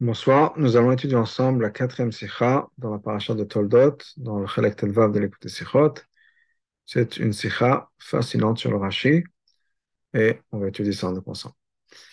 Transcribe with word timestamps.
Bonsoir, 0.00 0.54
nous 0.56 0.76
allons 0.78 0.92
étudier 0.92 1.16
ensemble 1.16 1.62
la 1.62 1.68
quatrième 1.68 2.10
sikha 2.10 2.66
dans 2.78 2.90
la 2.90 2.98
paracha 2.98 3.34
de 3.34 3.44
Toldot, 3.44 3.98
dans 4.16 4.38
le 4.38 4.46
Chalek 4.46 4.76
Telvav 4.76 5.12
de 5.12 5.18
l'écoute 5.18 5.46
Sikhot. 5.46 5.92
C'est 6.86 7.18
une 7.18 7.34
sikha 7.34 7.90
fascinante 7.98 8.58
sur 8.58 8.70
le 8.70 8.78
Rashi 8.78 9.24
et 10.14 10.40
on 10.52 10.58
va 10.58 10.68
étudier 10.68 10.92
ça 10.92 11.08
en 11.08 11.16
ensemble. 11.26 11.54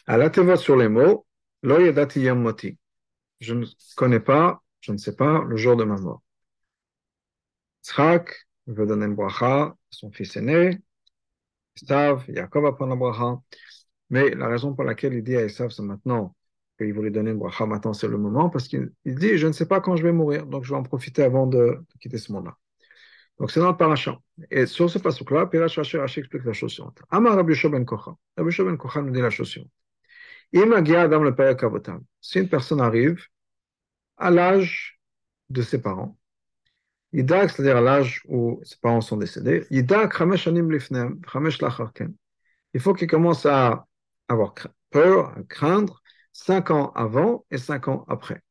À 0.05 0.17
la 0.17 0.57
sur 0.57 0.75
les 0.75 0.89
mots, 0.89 1.25
lo 1.63 1.79
yadati 1.79 2.19
yom 2.19 2.41
moti. 2.41 2.77
Je 3.39 3.53
ne 3.53 3.65
connais 3.95 4.19
pas, 4.19 4.61
je 4.81 4.91
ne 4.91 4.97
sais 4.97 5.15
pas 5.15 5.43
le 5.45 5.55
jour 5.55 5.77
de 5.77 5.85
ma 5.85 5.95
mort. 5.95 6.21
Tzrak 7.83 8.47
veut 8.67 8.85
donner 8.85 9.05
une 9.05 9.15
bracha 9.15 9.73
son 9.91 10.11
fils 10.11 10.35
aîné. 10.35 10.77
Isav, 11.81 12.25
Yaakov 12.27 12.63
va 12.63 12.73
prendre 12.73 12.91
la 12.91 12.97
bracha. 12.97 13.41
Mais 14.09 14.31
la 14.31 14.49
raison 14.49 14.73
pour 14.75 14.83
laquelle 14.83 15.13
il 15.13 15.23
dit 15.23 15.37
à 15.37 15.45
Isav, 15.45 15.69
c'est 15.69 15.83
maintenant 15.83 16.35
qu'il 16.77 16.93
voulait 16.93 17.09
donner 17.11 17.31
une 17.31 17.37
bracha, 17.37 17.65
maintenant 17.65 17.93
c'est 17.93 18.07
le 18.07 18.17
moment, 18.17 18.49
parce 18.49 18.67
qu'il 18.67 18.91
dit, 19.05 19.37
je 19.37 19.47
ne 19.47 19.51
sais 19.51 19.65
pas 19.65 19.81
quand 19.81 19.95
je 19.95 20.03
vais 20.03 20.11
mourir, 20.11 20.45
donc 20.45 20.63
je 20.63 20.69
vais 20.69 20.77
en 20.77 20.83
profiter 20.83 21.23
avant 21.23 21.47
de, 21.47 21.79
quitter 21.99 22.17
ce 22.17 22.31
monde-là. 22.31 22.55
Donc 23.39 23.51
c'est 23.51 23.59
dans 23.59 23.71
le 23.71 23.77
paracha. 23.77 24.17
Et 24.49 24.65
sur 24.65 24.89
ce 24.89 24.97
passage-là, 24.99 25.45
Pirash 25.47 25.77
Rashi 25.77 26.19
explique 26.19 26.43
la 26.43 26.53
chose 26.53 26.71
suivante. 26.71 26.99
Amar 27.09 27.35
Rabbi 27.35 27.53
ben 27.69 27.85
Kocha. 27.85 28.15
Rabbi 28.35 28.55
ben 28.57 28.77
Kocha 28.77 29.01
nous 29.01 29.11
dit 29.11 29.21
la 29.21 29.29
chose 29.29 29.47
suivante. 29.47 29.71
Si 32.21 32.39
une 32.39 32.49
personne 32.49 32.81
arrive 32.81 33.21
à 34.17 34.31
l'âge 34.31 34.99
de 35.49 35.61
ses 35.61 35.81
parents, 35.81 36.17
Yidak, 37.13 37.51
c'est-à-dire 37.51 37.77
à 37.77 37.81
l'âge 37.81 38.21
où 38.27 38.59
ses 38.63 38.77
parents 38.77 39.01
sont 39.01 39.17
décédés, 39.17 39.65
Yidak 39.69 40.19
Anim 40.21 40.71
Lifnem, 40.71 41.19
Lacharken. 41.33 42.13
Il 42.73 42.79
faut 42.79 42.93
qu'il 42.93 43.07
commence 43.07 43.45
à 43.45 43.85
avoir 44.27 44.53
peur, 44.89 45.37
à 45.37 45.43
craindre, 45.43 46.01
cinq 46.37 46.69
ans 46.71 46.91
avant 46.95 47.45
et 47.51 47.57
cinq 47.57 47.87
ans 47.87 48.05
après. 48.07 48.41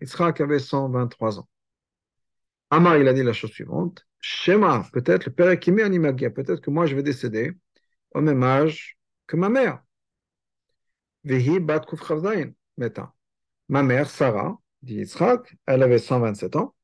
Yitzhak 0.00 0.40
avait 0.40 0.58
123 0.58 1.38
ans. 1.38 1.48
Amar, 2.70 2.98
il 2.98 3.08
a 3.08 3.12
dit 3.12 3.22
la 3.22 3.32
chose 3.32 3.50
suivante. 3.50 4.06
Shema, 4.20 4.84
peut-être 4.92 5.26
le 5.26 5.32
père 5.32 5.56
Animagia, 5.84 6.30
peut-être 6.30 6.60
que 6.60 6.70
moi 6.70 6.86
je 6.86 6.96
vais 6.96 7.04
décéder 7.04 7.52
au 8.12 8.20
même 8.20 8.42
âge 8.42 8.98
que 9.28 9.36
ma 9.36 9.48
mère. 9.48 9.80
Vehi 11.24 11.60
bat 11.60 11.80
Kuf 11.80 12.06
Chav 12.06 12.20
Zayin. 12.20 12.52
Ma 13.68 13.82
mère, 13.82 14.10
Sarah, 14.10 14.58
dit 14.82 14.96
Yitzhak, 14.96 15.56
elle 15.66 15.82
avait 15.84 15.98
127 15.98 16.56
ans. 16.56 16.74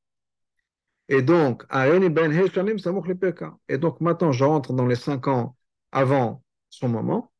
Et 1.08 1.22
donc, 1.22 1.64
ben 1.70 2.32
Et 3.68 3.78
donc, 3.78 4.00
maintenant, 4.00 4.32
je 4.32 4.44
rentre 4.44 4.72
dans 4.72 4.86
les 4.86 4.96
5 4.96 5.28
ans 5.28 5.56
avant 5.92 6.42
son 6.70 6.88
moment. 6.88 7.33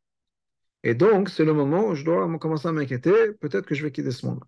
Et 0.84 0.94
donc, 0.94 1.30
c'est 1.30 1.46
le 1.46 1.54
moment 1.54 1.88
où 1.88 1.94
je 1.94 2.04
dois 2.04 2.28
commencer 2.38 2.68
à 2.68 2.72
m'inquiéter, 2.72 3.32
peut-être 3.40 3.66
que 3.66 3.74
je 3.74 3.82
vais 3.82 3.90
quitter 3.90 4.10
ce 4.10 4.26
monde. 4.26 4.44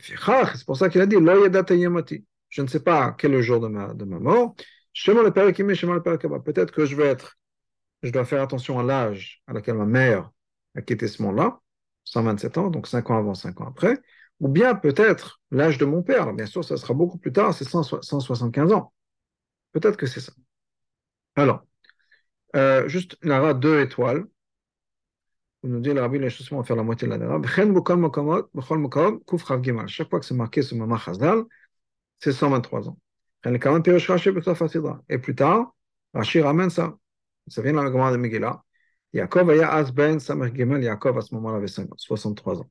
C'est 0.00 0.64
pour 0.64 0.78
ça 0.78 0.88
qu'il 0.88 1.02
a 1.02 1.06
dit 1.06 1.16
Je 1.16 2.62
ne 2.62 2.66
sais 2.66 2.80
pas 2.80 3.12
quel 3.12 3.32
est 3.32 3.36
le 3.36 3.42
jour 3.42 3.60
de 3.60 3.68
ma, 3.68 3.92
de 3.92 4.04
ma 4.06 4.18
mort. 4.18 4.54
Peut-être 4.94 6.72
que 6.72 6.86
je 6.86 6.96
vais 6.96 7.06
être, 7.06 7.38
je 8.02 8.10
dois 8.10 8.24
faire 8.24 8.42
attention 8.42 8.78
à 8.78 8.82
l'âge 8.82 9.42
à 9.46 9.52
laquelle 9.52 9.74
ma 9.74 9.84
mère 9.84 10.30
a 10.74 10.80
quitté 10.80 11.06
ce 11.06 11.22
monde-là, 11.22 11.60
127 12.04 12.56
ans, 12.56 12.70
donc 12.70 12.86
5 12.86 13.10
ans 13.10 13.18
avant, 13.18 13.34
5 13.34 13.60
ans 13.60 13.68
après, 13.68 14.00
ou 14.40 14.48
bien 14.48 14.74
peut-être 14.74 15.42
l'âge 15.50 15.76
de 15.76 15.84
mon 15.84 16.02
père. 16.02 16.32
bien 16.32 16.46
sûr, 16.46 16.64
ça 16.64 16.78
sera 16.78 16.94
beaucoup 16.94 17.18
plus 17.18 17.32
tard, 17.32 17.52
c'est 17.52 17.68
175 17.68 18.72
ans. 18.72 18.94
Peut-être 19.72 19.98
que 19.98 20.06
c'est 20.06 20.20
ça. 20.20 20.32
Alors, 21.36 21.62
euh, 22.56 22.88
juste, 22.88 23.18
aura 23.26 23.52
deux 23.52 23.80
étoiles 23.80 24.26
nous 25.62 25.80
dit 25.80 25.92
le 25.92 26.00
rabbi, 26.00 26.18
les 26.18 26.30
choses 26.30 26.50
vont 26.50 26.62
faire 26.64 26.76
la 26.76 26.82
moitié 26.82 27.06
de 27.06 27.12
la 27.12 27.18
dara. 27.18 27.40
Chaque 29.86 30.10
fois 30.10 30.20
que 30.20 30.26
c'est 30.26 30.34
marqué 30.34 30.62
ce 30.62 30.74
moment 30.74 30.96
Chazdal, 30.96 31.44
c'est 32.18 32.32
123 32.32 32.88
ans. 32.88 32.98
Et 35.08 35.18
plus 35.18 35.34
tard, 35.34 35.74
Rashi 36.14 36.40
ramène 36.40 36.70
ça. 36.70 36.96
Ça 37.48 37.62
vient 37.62 37.72
dans 37.72 37.82
la 37.82 37.90
Gemara 37.90 38.12
de 38.12 38.16
Megillah. 38.16 38.62
Yaakov 39.12 39.50
aya 39.50 39.70
az 39.72 39.92
ben 39.92 40.18
samech 40.20 40.54
gimel, 40.54 40.82
Yaakov 40.82 41.18
à 41.18 41.20
ce 41.20 41.34
moment-là 41.34 41.58
avait 41.58 41.66
63 41.68 42.60
ans. 42.60 42.70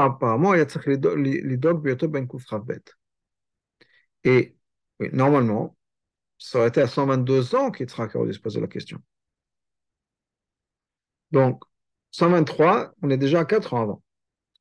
Apparemment, 0.00 0.54
il 0.54 0.58
y 0.58 0.60
a 0.60 0.64
tzach 0.64 0.86
lidog 0.86 1.82
biyoto 1.82 2.08
ben 2.08 2.26
kuf 2.26 2.44
bet. 2.64 2.82
Et 4.24 4.56
normalement, 5.12 5.76
ça 6.38 6.58
aurait 6.58 6.68
été 6.68 6.80
à 6.80 6.86
122 6.86 7.54
ans 7.54 7.70
qu'Yitzhak 7.70 8.14
aurait 8.16 8.28
dû 8.28 8.34
se 8.34 8.40
poser 8.40 8.60
la 8.60 8.68
question. 8.68 8.98
Donc, 11.30 11.62
123, 12.14 12.94
on 13.02 13.10
est 13.10 13.16
déjà 13.16 13.40
à 13.40 13.44
4 13.44 13.74
ans 13.74 13.82
avant. 13.82 14.02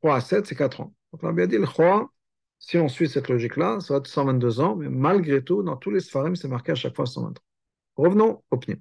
3 0.01 0.15
à 0.15 0.21
7, 0.21 0.47
c'est 0.47 0.55
4 0.55 0.81
ans. 0.81 0.93
Donc 1.11 1.21
on 1.23 1.37
a 1.37 1.45
dit, 1.45 1.57
le 1.57 1.67
Khoa, 1.67 2.09
si 2.57 2.77
on 2.79 2.87
suit 2.87 3.07
cette 3.07 3.29
logique-là, 3.29 3.79
ça 3.79 3.93
va 3.93 3.99
être 3.99 4.07
122 4.07 4.59
ans, 4.59 4.75
mais 4.75 4.89
malgré 4.89 5.43
tout, 5.43 5.61
dans 5.61 5.77
tous 5.77 5.91
les 5.91 5.99
Sfarim, 5.99 6.35
c'est 6.35 6.47
marqué 6.47 6.71
à 6.71 6.75
chaque 6.75 6.95
fois 6.95 7.05
123. 7.05 7.43
Revenons 7.95 8.43
au 8.49 8.57
PNIM. 8.57 8.79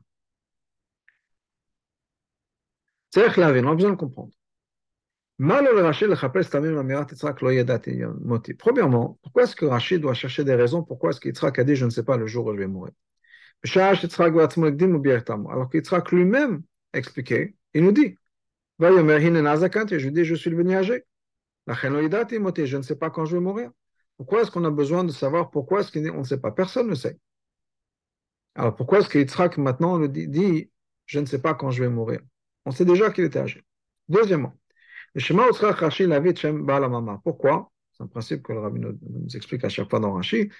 C'est-à-dire 3.11 3.35
que 3.35 3.41
on 3.43 3.71
a 3.71 3.75
besoin 3.75 3.91
de 3.91 3.97
comprendre. 3.97 4.33
Premièrement, 8.59 9.19
pourquoi 9.23 9.43
est-ce 9.43 9.57
que 9.57 9.67
Rachid 9.67 10.01
doit 10.01 10.15
chercher 10.15 10.45
des 10.45 10.55
raisons 10.55 10.83
Pourquoi 10.83 11.11
est-ce 11.11 11.21
qu'Yitzhak 11.21 11.59
a 11.59 11.65
dit 11.65 11.77
Je 11.77 11.85
ne 11.85 11.91
sais 11.91 12.05
pas 12.05 12.17
le 12.17 12.27
jour 12.27 12.47
où 12.47 12.55
je 12.55 12.59
vais 12.59 12.67
mourir? 12.69 12.95
Alors 15.51 15.69
qu'Yitzhak 15.69 16.11
lui-même 16.11 16.63
a 16.95 16.99
expliqué, 16.99 17.55
il 17.75 17.85
nous 17.85 17.93
dit 17.93 18.17
je 18.83 20.09
dis, 20.09 20.25
je 20.25 20.35
suis 20.35 20.51
devenu 20.51 20.75
âgé. 20.75 21.05
Je 21.67 22.77
ne 22.77 22.83
sais 22.83 22.97
pas 22.97 23.11
quand 23.11 23.25
je 23.25 23.37
vais 23.37 23.43
mourir. 23.43 23.71
Pourquoi 24.17 24.43
est-ce 24.43 24.51
qu'on 24.51 24.65
a 24.65 24.71
besoin 24.71 25.05
de 25.05 25.13
savoir 25.13 25.51
pourquoi 25.51 25.81
est-ce 25.81 25.93
qu'on 25.93 26.19
ne 26.19 26.25
sait 26.25 26.39
pas? 26.39 26.51
Personne 26.51 26.89
ne 26.89 26.95
sait. 26.95 27.19
Alors 28.55 28.77
pourquoi 28.77 28.99
est-ce 28.99 29.09
qu'Yitzhak 29.09 29.57
maintenant 29.59 29.97
le 29.97 30.09
dit, 30.09 30.71
je 31.07 31.21
ne 31.21 31.27
sais 31.27 31.41
pas 31.41 31.55
quand 31.55 31.71
je 31.71 31.83
vais 31.83 31.89
mourir? 31.89 32.21
On 32.65 32.71
sait 32.71 32.85
déjà 32.85 33.11
qu'il 33.11 33.25
était 33.25 33.39
âgé. 33.39 33.65
Deuxièmement, 34.09 34.55
pourquoi? 37.25 37.73
C'est 37.93 38.03
un 38.03 38.07
principe 38.07 38.43
que 38.43 38.53
le 38.53 38.61
rabbin 38.61 38.81
nous, 38.81 39.27
explique 39.35 39.65
à 39.65 39.69
chaque 39.69 39.91
fois 39.91 40.01
dans 40.01 40.13
Rashi. 40.13 40.51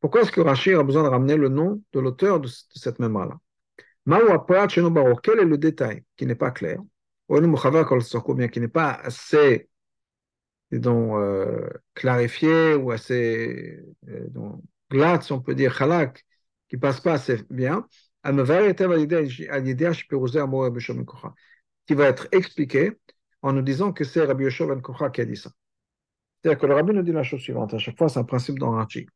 Pourquoi 0.00 0.22
est-ce 0.22 0.32
que 0.32 0.40
Rashi 0.40 0.72
a 0.72 0.82
besoin 0.82 1.02
de 1.02 1.08
ramener 1.08 1.36
le 1.36 1.48
nom 1.48 1.82
de 1.92 2.00
l'auteur 2.00 2.40
de, 2.40 2.48
cette 2.48 2.98
mémoire-là? 2.98 3.38
Quel 5.22 5.38
est 5.40 5.44
le 5.44 5.58
détail 5.58 6.04
qui 6.16 6.26
n'est 6.26 6.34
pas 6.34 6.50
clair? 6.50 6.80
Bien 8.34 8.48
qui 8.48 8.60
n'est 8.60 8.68
pas 8.68 8.92
assez 8.92 9.68
disons, 10.72 11.18
euh, 11.18 11.68
clarifié 11.94 12.74
ou 12.74 12.90
assez 12.90 13.78
euh, 14.08 14.28
glace, 14.90 15.30
on 15.30 15.40
peut 15.40 15.54
dire, 15.54 15.80
halak, 15.80 16.24
qui 16.68 16.76
passe 16.78 17.00
pas 17.00 17.12
assez 17.14 17.42
bien, 17.50 17.86
qui 21.86 21.94
va 21.94 22.04
être 22.06 22.28
expliqué 22.32 22.92
en 23.42 23.52
nous 23.52 23.62
disant 23.62 23.92
que 23.92 24.04
c'est 24.04 24.24
Rabbi 24.24 24.44
Yoshua 24.44 24.66
ben 24.66 24.80
Kocha 24.80 25.10
qui 25.10 25.20
a 25.20 25.24
dit 25.24 25.36
ça. 25.36 25.50
C'est-à-dire 26.42 26.60
que 26.60 26.66
le 26.66 26.74
rabbi 26.74 26.92
nous 26.92 27.02
dit 27.02 27.12
la 27.12 27.22
chose 27.22 27.40
suivante, 27.40 27.74
à 27.74 27.78
chaque 27.78 27.98
fois 27.98 28.08
c'est 28.08 28.18
un 28.20 28.24
principe 28.24 28.58
dans 28.58 28.70
Rachi. 28.70 29.06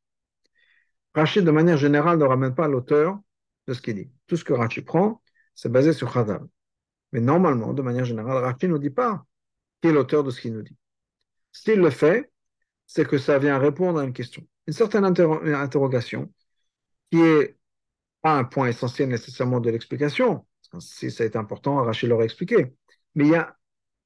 Rachi, 1.15 1.43
de 1.43 1.51
manière 1.51 1.77
générale, 1.77 2.19
ne 2.19 2.25
ramène 2.25 2.55
pas 2.55 2.69
l'auteur 2.69 3.19
de 3.67 3.73
ce 3.73 3.81
qu'il 3.81 3.95
dit. 3.95 4.11
Tout 4.27 4.37
ce 4.37 4.45
que 4.45 4.53
Rachi 4.53 4.83
prend, 4.83 5.23
c'est 5.55 5.71
basé 5.71 5.93
sur 5.93 6.13
Chazal. 6.13 6.43
Mais 7.13 7.21
normalement, 7.21 7.73
de 7.73 7.83
manière 7.83 8.05
générale, 8.05 8.43
Rashi 8.43 8.67
ne 8.67 8.73
nous 8.73 8.79
dit 8.79 8.91
pas 8.91 9.25
qui 9.81 9.89
est 9.89 9.93
l'auteur 9.93 10.25
de 10.25 10.31
ce 10.31 10.41
qu'il 10.41 10.53
nous 10.53 10.63
dit. 10.63 10.77
S'il 11.53 11.81
le 11.81 11.91
fait, 11.91 12.31
c'est 12.87 13.07
que 13.07 13.19
ça 13.19 13.39
vient 13.39 13.59
répondre 13.59 13.99
à 13.99 14.05
une 14.05 14.13
question, 14.13 14.47
une 14.67 14.73
certaine 14.73 15.05
interrogation 15.05 16.33
qui 17.11 17.21
est 17.21 17.57
pas 18.23 18.37
un 18.37 18.45
point 18.45 18.69
essentiel 18.69 19.09
nécessairement 19.09 19.61
de 19.61 19.71
l'explication. 19.71 20.47
Si 20.81 21.11
ça 21.11 21.25
est 21.25 21.37
important, 21.37 21.83
Rachid 21.83 22.09
l'aurait 22.09 22.25
expliqué. 22.25 22.75
Mais 23.15 23.25
il 23.25 23.31
y 23.31 23.37
a 23.37 23.57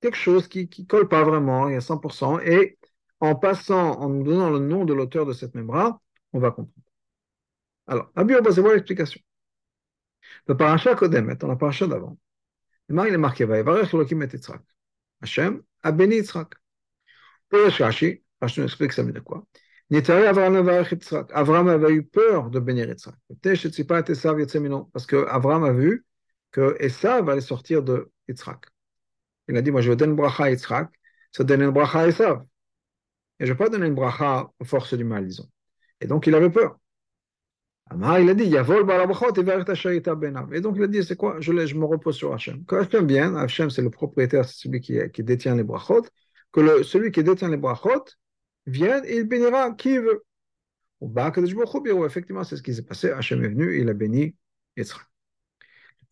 quelque 0.01 0.17
chose 0.17 0.47
qui 0.49 0.69
ne 0.79 0.85
colle 0.85 1.09
pas 1.09 1.25
vraiment, 1.25 1.69
il 1.69 1.73
y 1.73 1.77
a 1.77 1.81
100%, 1.81 2.41
et 2.41 2.79
en 3.21 3.35
passant, 3.35 3.99
en 3.99 4.09
nous 4.09 4.23
donnant 4.23 4.51
le 4.51 4.59
nom 4.59 4.85
de 4.85 4.95
l'auteur 4.95 5.27
de 5.27 5.33
cette 5.33 5.55
mémoire, 5.55 6.01
on 6.33 6.39
va 6.39 6.51
comprendre. 6.51 6.87
Alors, 7.87 8.11
Abi 8.15 8.35
c'est 8.45 8.61
voir 8.61 8.75
l'explication? 8.75 9.21
Le 10.47 10.57
paracha 10.57 10.95
Kodemet, 10.95 11.37
dans 11.37 11.49
la 11.49 11.57
paracha 11.57 11.87
d'avant, 11.87 12.17
il 12.91 13.15
est 13.15 13.19
marqué 13.19 13.45
Vaïvarech 13.45 13.95
Elohim 13.95 14.23
et 14.23 14.27
Yitzhak. 14.33 14.63
Hachem 15.23 15.63
a 15.83 15.93
béni 15.93 16.17
Yitzhak. 16.17 16.55
Pour 17.49 17.61
Rashi, 17.61 18.23
Rashi 18.41 18.61
nous 18.61 18.67
explique 18.67 18.93
ça 18.93 19.03
veut 19.03 19.13
dire 19.13 19.25
quoi 19.25 19.45
Nitari 19.91 20.27
Avram 20.27 21.69
avait 21.69 21.93
eu 21.93 22.03
peur 22.05 22.51
de 22.51 22.61
bénir 22.61 22.89
Yitzhak. 22.89 23.15
Parce 24.93 25.07
que 25.07 25.27
Avram 25.29 25.65
a 25.65 25.73
vu 25.73 26.05
que 26.53 26.77
Esav 26.81 27.29
allait 27.29 27.41
sortir 27.41 27.83
de 27.83 28.11
Yitzhak. 28.29 28.67
Il 29.49 29.57
a 29.57 29.63
dit 29.63 29.71
Moi, 29.71 29.81
je 29.81 29.91
vais 29.91 29.97
donner 29.97 30.11
une 30.11 30.17
bracha 30.17 30.45
à 30.45 30.51
Yitzhak, 30.51 30.91
ça 31.33 31.45
donne 31.45 31.63
une 31.63 31.71
bracha 31.71 32.01
à 32.01 32.09
Esav. 32.09 32.45
Et 33.39 33.47
je 33.47 33.53
ne 33.53 33.57
vais 33.57 33.65
pas 33.65 33.71
donner 33.71 33.87
une 33.87 33.95
bracha 33.95 34.51
aux 34.59 34.65
forces 34.65 34.95
du 34.95 35.05
mal, 35.05 35.27
disons. 35.27 35.49
Et 36.01 36.07
donc, 36.07 36.27
il 36.27 36.35
avait 36.35 36.51
peur. 36.51 36.80
Amar, 37.91 38.21
il 38.21 38.31
a 38.31 38.35
dit, 38.35 38.45
Yavol 38.45 38.85
Balabrachot 38.85 39.35
et 39.35 39.43
Veret 39.43 39.69
Asherita 39.69 40.15
Benam. 40.15 40.55
Et 40.55 40.61
donc 40.61 40.77
il 40.77 40.85
a 40.85 40.87
dit, 40.87 41.03
c'est 41.03 41.17
quoi 41.17 41.41
je, 41.41 41.53
me 41.53 41.85
repose 41.85 42.17
sur 42.17 42.33
Hachem. 42.33 42.65
Quand 42.65 42.79
Hachem 42.79 43.07
vient, 43.07 43.35
Hachem 43.35 43.69
c'est 43.69 43.83
le 43.83 43.91
propriétaire, 43.91 44.45
c'est 44.45 44.69
celui 44.69 44.81
qui, 44.81 45.23
détient 45.25 45.57
les 45.57 45.65
brachot, 45.65 46.07
que 46.53 46.85
celui 46.85 47.11
qui 47.11 47.25
détient 47.25 47.49
les 47.49 47.57
brachot 47.57 48.05
vienne 48.67 49.03
et 49.07 49.17
il 49.17 49.25
bénira 49.25 49.73
qui 49.73 49.99
veut. 49.99 50.25
Effectivement, 51.03 52.45
c'est 52.45 52.57
ce 52.57 52.63
qui 52.63 52.75
s'est 52.75 52.83
passé. 52.83 53.11
Hachem 53.11 53.43
est 53.43 53.49
venu, 53.49 53.81
il 53.81 53.89
a 53.89 53.95
béni 53.95 54.37
Yitzhak. 54.77 55.01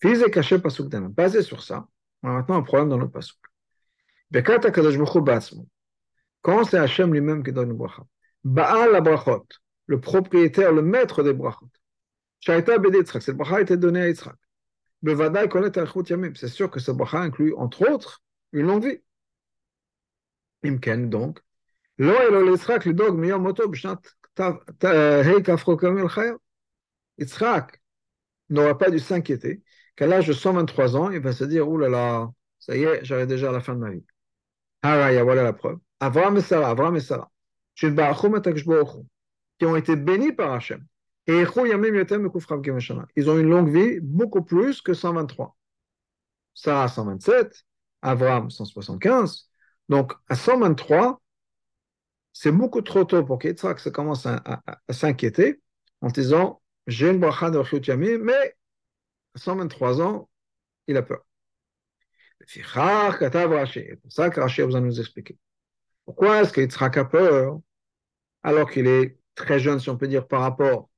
Fils 0.00 0.22
est 0.22 0.30
caché. 0.30 0.58
Basé 0.58 1.42
sur 1.42 1.62
ça, 1.62 1.86
on 2.22 2.30
a 2.30 2.32
maintenant 2.32 2.56
un 2.56 2.62
problème 2.62 2.88
dans 2.88 2.98
notre 2.98 3.12
Pasuk. 3.12 3.38
Bekat 4.30 4.66
HaKadosh 4.66 4.98
Baruch 4.98 5.52
Hu 5.52 5.58
Quand 6.42 6.64
c'est 6.64 6.78
Hachem 6.78 7.12
lui-même 7.12 7.44
qui 7.44 7.52
donne 7.52 7.68
le 7.68 7.74
bracha. 7.74 8.02
Baal 8.42 8.92
la 8.92 9.00
brachot 9.00 9.46
le 9.88 10.00
propriétaire, 10.00 10.72
le 10.72 10.82
maître 10.82 11.22
des 11.24 11.32
brachot. 11.32 11.68
Shaita 12.40 12.78
Bede 12.78 12.94
Yitzhak, 12.94 13.22
cette 13.22 13.36
bracha 13.36 13.60
été 13.60 13.76
donnée 13.76 14.02
à 14.02 14.08
Yitzhak. 14.08 14.36
Bevadai 15.02 15.48
connaît 15.48 15.72
Yamim. 16.08 16.34
C'est 16.34 16.48
sûr 16.48 16.70
que 16.70 16.78
ce 16.78 16.92
bracha 16.92 17.18
inclut, 17.18 17.54
entre 17.56 17.90
autres, 17.90 18.22
une 18.52 18.66
longue 18.66 18.84
vie. 18.84 19.00
Imken, 20.62 21.08
donc. 21.08 21.40
Lo 21.96 22.12
elo 22.12 22.52
Yitzhak, 22.52 22.84
le 22.84 22.94
dog, 22.94 23.18
miyom 23.18 23.42
moto, 23.42 23.66
b'shnat 23.68 24.00
hei 24.82 25.42
kafro 25.42 25.76
kamil 25.76 26.08
chaya. 26.08 26.36
Yitzhak 27.18 27.80
n'aura 28.50 28.78
pas 28.78 28.90
dû 28.90 28.98
s'inquiéter 28.98 29.62
qu'à 29.96 30.06
l'âge 30.06 30.28
de 30.28 30.32
123 30.32 30.96
ans, 30.96 31.10
il 31.10 31.20
va 31.20 31.32
se 31.32 31.44
dire, 31.44 31.68
ouh 31.68 31.78
là 31.78 31.88
là, 31.88 32.30
ça 32.58 32.76
y 32.76 32.84
est, 32.84 33.04
j'arrive 33.04 33.26
déjà 33.26 33.48
à 33.48 33.52
la 33.52 33.60
fin 33.60 33.74
de 33.74 33.80
ma 33.80 33.90
vie. 33.90 34.04
Haraya, 34.82 35.24
voilà 35.24 35.42
la 35.42 35.52
preuve. 35.52 35.78
Avram 35.98 36.36
et 36.36 36.40
Sarah, 36.40 36.70
Avram 36.70 36.94
et 36.94 37.00
Sarah. 37.00 37.30
Shilba'achum 37.74 38.36
et 38.36 38.42
qui 39.58 39.66
ont 39.66 39.76
été 39.76 39.96
bénis 39.96 40.32
par 40.32 40.52
Hachem. 40.52 40.86
Et 41.26 41.40
ils 41.40 41.58
ont 41.58 41.66
une 43.38 43.50
longue 43.50 43.70
vie, 43.70 44.00
beaucoup 44.00 44.42
plus 44.42 44.80
que 44.80 44.94
123. 44.94 45.56
Sarah 46.54 46.88
127, 46.88 47.64
Abraham 48.00 48.50
175. 48.50 49.50
Donc 49.88 50.14
à 50.28 50.34
123, 50.34 51.20
c'est 52.32 52.52
beaucoup 52.52 52.80
trop 52.82 53.04
tôt 53.04 53.24
pour 53.24 53.38
qu'Yitzhak 53.38 53.90
commence 53.90 54.24
à, 54.26 54.62
s'inquiéter 54.90 55.60
en 56.00 56.08
disant 56.08 56.62
J'ai 56.86 57.10
une 57.10 57.20
bracha 57.20 57.50
de 57.50 58.16
mais 58.16 58.56
à 59.34 59.38
123 59.38 60.00
ans, 60.00 60.28
il 60.86 60.96
a 60.96 61.02
peur. 61.02 61.24
C'est 62.46 62.62
pour 62.62 64.12
ça 64.12 64.30
que 64.30 64.40
Rashi 64.40 64.62
a 64.62 64.66
besoin 64.66 64.80
de 64.80 64.86
nous 64.86 65.00
expliquer. 65.00 65.36
Pourquoi 66.06 66.40
est-ce 66.40 66.52
qu'Yitzhak 66.54 66.96
a 66.96 67.04
peur 67.04 67.60
alors 68.42 68.70
qu'il 68.70 68.86
est 68.86 69.18
très 69.38 69.58
jeune, 69.58 69.80
si 69.80 69.88
on 69.90 69.96
peut 69.96 70.08
dire, 70.08 70.26
par 70.26 70.42
rapport 70.42 70.90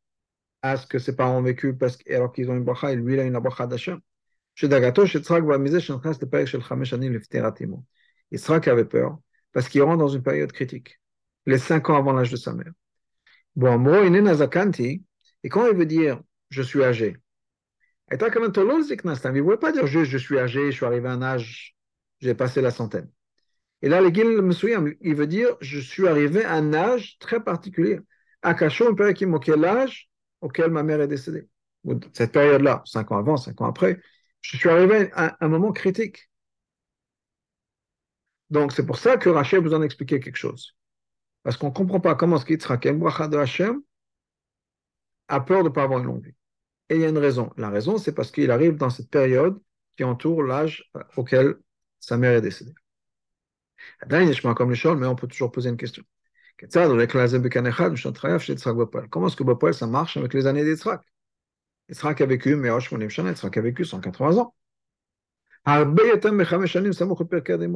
à 0.63 0.77
ce 0.77 0.87
que 0.87 0.99
ses 0.99 1.15
parents 1.17 1.39
ont 1.39 1.43
vécu, 1.43 1.75
parce 1.77 1.97
que, 1.97 2.13
alors 2.13 2.33
qu'ils 2.33 2.51
ont 2.51 2.57
une 2.57 2.65
bracha, 2.65 2.93
et 2.93 2.97
lui, 2.97 3.15
il 3.15 3.21
a 3.21 3.25
une 3.25 3.39
bracha 3.39 3.67
d'Hachem. 3.67 4.01
Yitzhak 8.33 8.69
avait 8.69 8.85
peur, 8.85 9.19
parce 9.53 9.69
qu'il 9.69 9.83
rentre 9.83 9.99
dans 9.99 10.09
une 10.09 10.23
période 10.23 10.53
critique, 10.53 11.01
les 11.47 11.59
cinq 11.59 11.89
ans 11.91 11.97
avant 11.97 12.13
l'âge 12.13 12.31
de 12.31 12.37
sa 12.37 12.53
mère. 12.53 12.73
Bon, 13.57 13.79
il 14.05 14.15
est 14.15 15.01
et 15.43 15.49
quand 15.49 15.67
il 15.67 15.77
veut 15.77 15.87
dire 15.87 16.21
je 16.51 16.63
suis 16.63 16.83
âgé, 16.83 17.17
il 18.11 18.19
ne 18.19 19.41
voulait 19.41 19.57
pas 19.57 19.73
dire 19.73 19.87
juste 19.87 20.11
je 20.11 20.19
suis 20.19 20.39
âgé, 20.39 20.67
je 20.71 20.77
suis 20.77 20.87
arrivé 20.87 21.09
à 21.09 21.13
un 21.13 21.23
âge, 21.23 21.77
j'ai 22.21 22.35
passé 22.35 22.61
la 22.61 22.71
centaine. 22.71 23.09
Et 23.83 23.89
là, 23.89 24.01
le 24.01 24.11
Gil 24.11 24.27
me 24.43 24.99
il 25.01 25.15
veut 25.15 25.27
dire 25.27 25.57
je 25.61 25.79
suis 25.79 26.07
arrivé 26.07 26.45
à 26.45 26.53
un 26.55 26.75
âge 26.75 27.17
très 27.19 27.43
particulier. 27.43 28.01
Akasho, 28.43 28.89
un 28.89 29.39
quel 29.39 29.65
âge 29.65 30.11
auquel 30.41 30.71
ma 30.71 30.83
mère 30.83 31.01
est 31.01 31.09
décédée. 31.09 31.49
Cette 32.13 32.33
période-là, 32.33 32.83
cinq 32.85 33.11
ans 33.13 33.19
avant, 33.19 33.37
cinq 33.37 33.61
ans 33.61 33.67
après, 33.67 34.01
je 34.41 34.57
suis 34.57 34.69
arrivé 34.69 35.11
à 35.15 35.37
un 35.45 35.49
moment 35.49 35.73
critique. 35.73 36.31
Donc, 38.51 38.73
c'est 38.73 38.85
pour 38.85 38.99
ça 38.99 39.17
que 39.17 39.29
Rachel 39.29 39.61
a 39.61 39.63
besoin 39.63 39.81
d'expliquer 39.81 40.21
quelque 40.21 40.37
chose. 40.37 40.77
Parce 41.43 41.57
qu'on 41.57 41.69
ne 41.69 41.75
comprend 41.75 42.01
pas 42.01 42.15
comment 42.15 42.39
ce 42.39 42.45
qui 42.45 42.57
de 42.57 43.37
Hachem 43.37 43.83
a 45.29 45.41
peur 45.41 45.63
de 45.63 45.69
ne 45.69 45.75
pas 45.75 45.85
avoir 45.85 46.01
une 46.01 46.07
longue 46.07 46.25
vie. 46.25 46.35
Et 46.89 46.97
il 46.97 47.01
y 47.01 47.05
a 47.05 47.09
une 47.09 47.19
raison. 47.19 47.51
La 47.57 47.71
raison, 47.71 47.99
c'est 47.99 48.13
parce 48.13 48.31
qu'il 48.31 48.51
arrive 48.51 48.77
dans 48.77 48.91
cette 48.91 49.09
période 49.09 49.61
qui 49.97 50.05
entoure 50.05 50.43
l'âge 50.43 50.91
auquel 51.17 51.55
sa 52.01 52.17
mère 52.17 52.33
est 52.33 52.41
décédée. 52.41 52.75
comme 54.55 54.71
les 54.73 54.95
mais 54.97 55.07
on 55.07 55.15
peut 55.15 55.29
toujours 55.29 55.53
poser 55.53 55.71
une 55.71 55.77
question. 55.77 56.03
Comment 56.69 59.27
est-ce 59.27 59.37
que 59.37 59.43
Bopel, 59.43 59.75
ça 59.75 59.87
marche 59.87 60.17
avec 60.17 60.35
les 60.35 60.47
années 60.47 60.65
d'Yitzhak? 60.65 61.03
Yitzhak 61.89 62.21
a 62.21 62.27
vécu, 62.27 62.57
mais 62.57 62.69
Yitzhak 62.69 63.57
a 63.57 63.61
vécu 63.61 63.85
180 63.85 64.39
ans. 64.39 64.55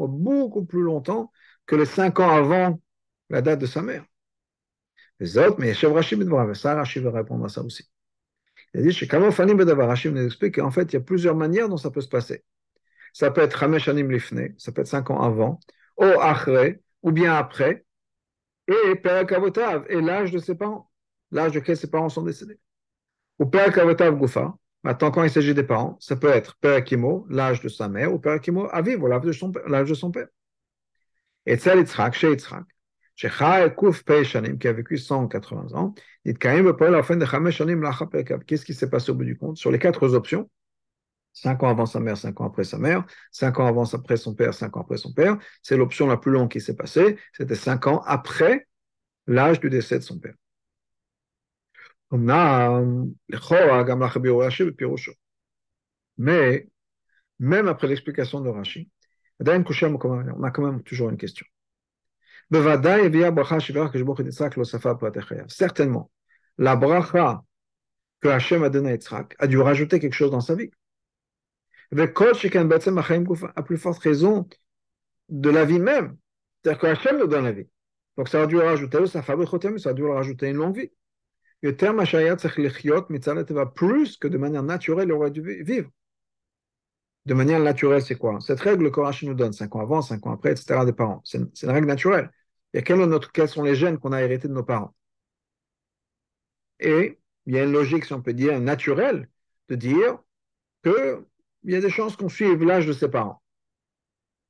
Beaucoup 0.08 0.64
plus 0.64 0.82
longtemps 0.82 1.32
que 1.66 1.76
les 1.76 1.86
5 1.86 2.20
ans 2.20 2.30
avant 2.30 2.80
la 3.30 3.42
date 3.42 3.60
de 3.60 3.66
sa 3.66 3.82
mère. 3.82 4.04
Les 5.20 5.38
autres, 5.38 5.56
mais 5.58 5.72
Rashi 5.72 6.16
ça, 6.54 6.74
Rashi 6.74 6.98
va 7.00 7.10
répondre 7.10 7.44
à 7.44 7.48
ça 7.48 7.62
aussi. 7.62 7.88
Il 8.74 8.80
a 8.80 8.82
dit, 8.82 8.92
chez 8.92 9.06
Kamofani 9.06 9.54
Bedavar, 9.54 9.88
Rashi 9.88 10.10
nous 10.10 10.24
explique 10.24 10.56
qu'en 10.56 10.70
fait, 10.70 10.92
il 10.92 10.94
y 10.94 10.96
a 10.96 11.00
plusieurs 11.00 11.36
manières 11.36 11.68
dont 11.68 11.76
ça 11.76 11.90
peut 11.90 12.00
se 12.00 12.08
passer. 12.08 12.44
Ça 13.12 13.30
peut 13.30 13.40
être 13.40 13.62
Hamesh 13.62 13.88
Anim 13.88 14.10
Lifne, 14.10 14.54
ça 14.58 14.72
peut 14.72 14.82
être 14.82 14.88
5 14.88 15.10
ans 15.10 15.22
avant, 15.22 15.60
ou 15.96 16.04
Achre, 16.04 16.76
ou 17.02 17.12
bien 17.12 17.34
après, 17.34 17.83
et 18.68 18.94
Père 18.96 19.26
Kavotav 19.26 19.84
et 19.88 20.00
l'âge 20.00 20.30
de 20.32 20.38
ses 20.38 20.54
parents, 20.54 20.90
l'âge 21.30 21.56
auquel 21.56 21.76
ses 21.76 21.90
parents 21.90 22.08
sont 22.08 22.22
décédés. 22.22 22.58
Ou 23.38 23.46
Père 23.46 23.72
Kavotav 23.72 24.16
Goufa, 24.16 24.56
maintenant 24.82 25.10
quand 25.10 25.24
il 25.24 25.30
s'agit 25.30 25.54
des 25.54 25.64
parents, 25.64 25.96
ça 26.00 26.16
peut 26.16 26.28
être 26.28 26.56
Père 26.56 26.82
Kimo, 26.84 27.26
l'âge 27.28 27.60
de 27.60 27.68
sa 27.68 27.88
mère, 27.88 28.12
ou 28.12 28.18
Père 28.18 28.40
Kimo 28.40 28.68
Aviv, 28.72 29.04
l'âge 29.06 29.22
de 29.22 29.32
son 29.32 29.50
père. 29.50 29.68
L'âge 29.68 29.88
de 29.88 29.94
son 29.94 30.10
père. 30.10 30.28
Et 31.46 31.56
Tzal 31.56 31.80
Yitzhak, 31.80 32.14
chez 32.14 33.28
qui 33.28 34.68
a 34.68 34.72
vécu 34.72 34.98
180 34.98 35.74
ans, 35.74 35.94
Qu'est-ce 38.46 38.64
qui 38.64 38.74
s'est 38.74 38.90
passé 38.90 39.10
au 39.10 39.14
bout 39.14 39.24
du 39.24 39.36
compte? 39.36 39.56
Sur 39.56 39.70
les 39.70 39.78
quatre 39.78 40.14
options, 40.14 40.50
Cinq 41.34 41.64
ans 41.64 41.68
avant 41.68 41.84
sa 41.84 41.98
mère, 42.00 42.16
cinq 42.16 42.40
ans 42.40 42.46
après 42.46 42.62
sa 42.64 42.78
mère, 42.78 43.04
cinq 43.32 43.58
ans 43.58 43.66
avant 43.66 43.84
après 43.92 44.16
son 44.16 44.34
père, 44.34 44.54
cinq 44.54 44.76
ans 44.76 44.82
après 44.82 44.96
son 44.96 45.12
père. 45.12 45.36
C'est 45.62 45.76
l'option 45.76 46.06
la 46.06 46.16
plus 46.16 46.30
longue 46.30 46.48
qui 46.48 46.60
s'est 46.60 46.76
passée. 46.76 47.18
C'était 47.32 47.56
cinq 47.56 47.88
ans 47.88 48.02
après 48.06 48.68
l'âge 49.26 49.58
du 49.58 49.68
décès 49.68 49.98
de 49.98 50.04
son 50.04 50.18
père. 50.18 50.34
Mais, 56.16 56.68
même 57.40 57.66
après 57.68 57.88
l'explication 57.88 58.40
de 58.40 58.48
Rashi, 58.50 58.88
on 59.40 60.42
a 60.44 60.50
quand 60.52 60.62
même 60.62 60.82
toujours 60.84 61.10
une 61.10 61.16
question. 61.16 61.44
Certainement, 65.48 66.10
la 66.58 66.76
bracha 66.76 67.42
que 68.20 68.28
Hachem 68.28 68.62
a 68.62 68.68
donnée 68.70 68.90
à 68.90 68.92
Yitzhak 68.92 69.34
a 69.38 69.46
dû 69.48 69.58
rajouter 69.58 69.98
quelque 69.98 70.12
chose 70.12 70.30
dans 70.30 70.40
sa 70.40 70.54
vie 70.54 70.70
à 71.92 73.62
plus 73.62 73.78
forte 73.78 73.98
raison 73.98 74.48
de 75.28 75.50
la 75.50 75.64
vie 75.64 75.78
même. 75.78 76.16
C'est-à-dire 76.62 76.80
que 76.80 76.86
Hachem 76.86 77.18
nous 77.18 77.26
donne 77.26 77.44
la 77.44 77.52
vie. 77.52 77.68
Donc 78.16 78.28
ça 78.28 78.42
a 78.42 78.46
dû 78.46 78.56
rajouter, 78.56 79.06
ça 79.06 79.20
a 79.20 79.92
dû 79.92 80.04
rajouter 80.04 80.48
une 80.48 80.56
longue 80.56 80.76
vie. 80.76 80.90
Le 81.62 81.76
terme 81.76 82.04
plus 83.74 84.16
que 84.16 84.28
de 84.28 84.38
manière 84.38 84.62
naturelle, 84.62 85.08
il 85.08 85.12
aurait 85.12 85.30
dû 85.30 85.40
vivre. 85.62 85.90
De 87.26 87.32
manière 87.32 87.60
naturelle, 87.60 88.02
c'est 88.02 88.16
quoi 88.16 88.38
Cette 88.40 88.60
règle 88.60 88.90
que 88.90 89.00
Hachem 89.00 89.30
nous 89.30 89.34
donne, 89.34 89.52
5 89.54 89.74
ans 89.76 89.80
avant, 89.80 90.02
5 90.02 90.26
ans 90.26 90.32
après, 90.32 90.52
etc., 90.52 90.84
des 90.84 90.92
parents, 90.92 91.22
c'est 91.24 91.38
une 91.38 91.70
règle 91.70 91.86
naturelle. 91.86 92.30
Et 92.74 92.82
quels 92.82 93.48
sont 93.48 93.62
les 93.62 93.74
gènes 93.74 93.98
qu'on 93.98 94.12
a 94.12 94.22
hérités 94.22 94.48
de 94.48 94.52
nos 94.52 94.64
parents 94.64 94.94
Et 96.80 97.18
il 97.46 97.54
y 97.54 97.58
a 97.58 97.64
une 97.64 97.72
logique, 97.72 98.04
si 98.04 98.12
on 98.12 98.20
peut 98.20 98.34
dire, 98.34 98.60
naturelle, 98.60 99.28
de 99.68 99.74
dire 99.76 100.18
que 100.82 101.24
il 101.64 101.72
y 101.72 101.76
a 101.76 101.80
des 101.80 101.90
chances 101.90 102.16
qu'on 102.16 102.28
suive 102.28 102.62
l'âge 102.64 102.86
de 102.86 102.92
ses 102.92 103.08
parents. 103.08 103.42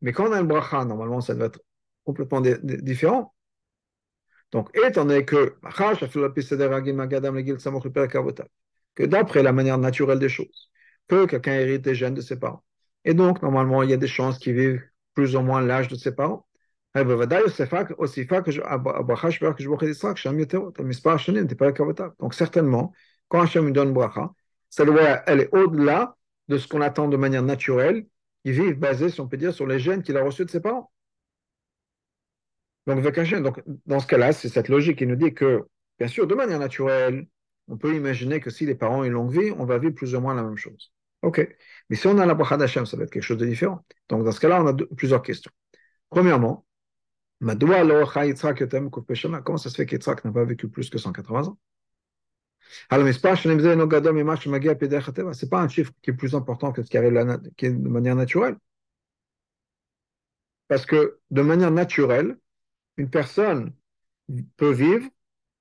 Mais 0.01 0.13
quand 0.13 0.29
on 0.29 0.33
a 0.33 0.41
le 0.41 0.47
bracha, 0.47 0.85
normalement, 0.85 1.21
ça 1.21 1.35
doit 1.35 1.47
être 1.47 1.61
complètement 2.05 2.41
différent. 2.41 3.35
Donc, 4.53 4.71
étant 4.77 5.05
donné 5.05 5.25
que, 5.25 5.57
que 8.95 9.03
d'après 9.05 9.43
la 9.43 9.53
manière 9.53 9.79
naturelle 9.79 10.19
des 10.19 10.29
choses, 10.29 10.71
que 11.09 11.27
quelqu'un 11.27 11.55
hérite 11.55 11.83
des 11.83 11.95
gènes 11.95 12.15
de 12.15 12.21
ses 12.21 12.39
parents. 12.39 12.63
Et 13.05 13.15
donc, 13.15 13.43
normalement, 13.43 13.83
il 13.83 13.91
y 13.91 13.93
a 13.93 13.97
des 13.97 14.07
chances 14.07 14.39
qu'il 14.39 14.55
vive 14.55 14.83
plus 15.15 15.37
ou 15.37 15.41
moins 15.41 15.61
l'âge 15.61 15.89
de 15.89 15.97
ses 15.97 16.15
parents. 16.15 16.47
Donc, 16.95 17.23
certainement, 22.35 22.93
quand 23.29 23.41
Hachem 23.41 23.65
lui 23.65 23.73
donne 23.73 23.93
bracha, 23.93 24.33
ça 24.71 24.85
doit 24.85 25.03
aller 25.03 25.49
au-delà 25.51 26.17
de 26.49 26.59
ce 26.59 26.69
qu'on 26.69 26.81
attend 26.81 27.09
de 27.09 27.17
manière 27.17 27.43
naturelle, 27.43 28.07
ils 28.45 28.53
vivent 28.53 28.79
basés, 28.79 29.09
si 29.09 29.21
on 29.21 29.29
peut 29.29 29.37
dire, 29.37 29.55
sur 29.55 29.67
les 29.67 29.79
gènes 29.79 30.03
qu'il 30.03 30.17
a 30.17 30.23
reçus 30.23 30.45
de 30.45 30.51
ses 30.51 30.61
parents. 30.61 30.91
Donc, 32.87 33.03
donc 33.03 33.63
dans 33.87 34.01
ce 34.01 34.07
cas-là, 34.07 34.33
c'est 34.33 34.49
cette 34.49 34.69
logique 34.69 34.99
qui 34.99 35.07
nous 35.07 35.17
dit 35.17 35.33
que, 35.33 35.63
bien 35.99 36.09
sûr, 36.09 36.27
de 36.27 36.35
manière 36.35 36.59
naturelle, 36.59 37.27
on 37.69 37.79
peut 37.79 37.95
imaginer 37.95 38.41
que 38.41 38.51
si 38.51 38.67
les 38.67 38.75
parents 38.75 39.01
ont 39.01 39.05
une 39.05 39.13
longue 39.13 39.33
vie, 39.33 39.51
on 39.57 39.65
va 39.65 39.79
vivre 39.79 39.95
plus 39.95 40.15
ou 40.15 40.21
moins 40.21 40.35
la 40.35 40.43
même 40.43 40.59
chose. 40.59 40.93
OK. 41.23 41.57
Mais 41.89 41.97
si 41.97 42.07
on 42.07 42.19
a 42.19 42.27
la 42.27 42.35
bracha 42.35 42.59
d'Hachem, 42.59 42.85
ça 42.85 42.99
va 42.99 43.05
être 43.05 43.11
quelque 43.11 43.23
chose 43.23 43.39
de 43.39 43.47
différent. 43.47 43.83
Donc, 44.11 44.25
dans 44.25 44.33
ce 44.33 44.41
cas-là, 44.41 44.63
on 44.63 44.67
a 44.67 44.75
plusieurs 44.97 45.23
questions. 45.23 45.51
Premièrement, 46.11 46.67
comment 47.41 47.59
ça 49.57 49.71
se 49.71 49.75
fait 49.75 49.87
qu'Yitzhak 49.87 50.25
n'a 50.25 50.33
pas 50.33 50.45
vécu 50.45 50.69
plus 50.69 50.91
que 50.91 50.99
180 50.99 51.49
ans? 51.49 51.59
C'est 55.33 55.51
pas 55.51 55.61
un 55.61 55.69
chiffre 55.69 55.93
qui 56.03 56.11
est 56.11 56.15
plus 56.15 56.35
important 56.35 56.73
que 56.73 56.83
ce 56.83 56.91
qui 56.91 56.99
arrive 56.99 57.13
de 57.13 57.89
manière 57.89 58.17
naturelle. 58.17 58.57
Parce 60.69 60.87
que 60.87 61.19
de 61.31 61.43
manière 61.43 61.71
naturelle, 61.71 62.37
une 62.97 63.11
personne 63.11 63.73
peut 64.57 64.73
vivre 64.73 65.09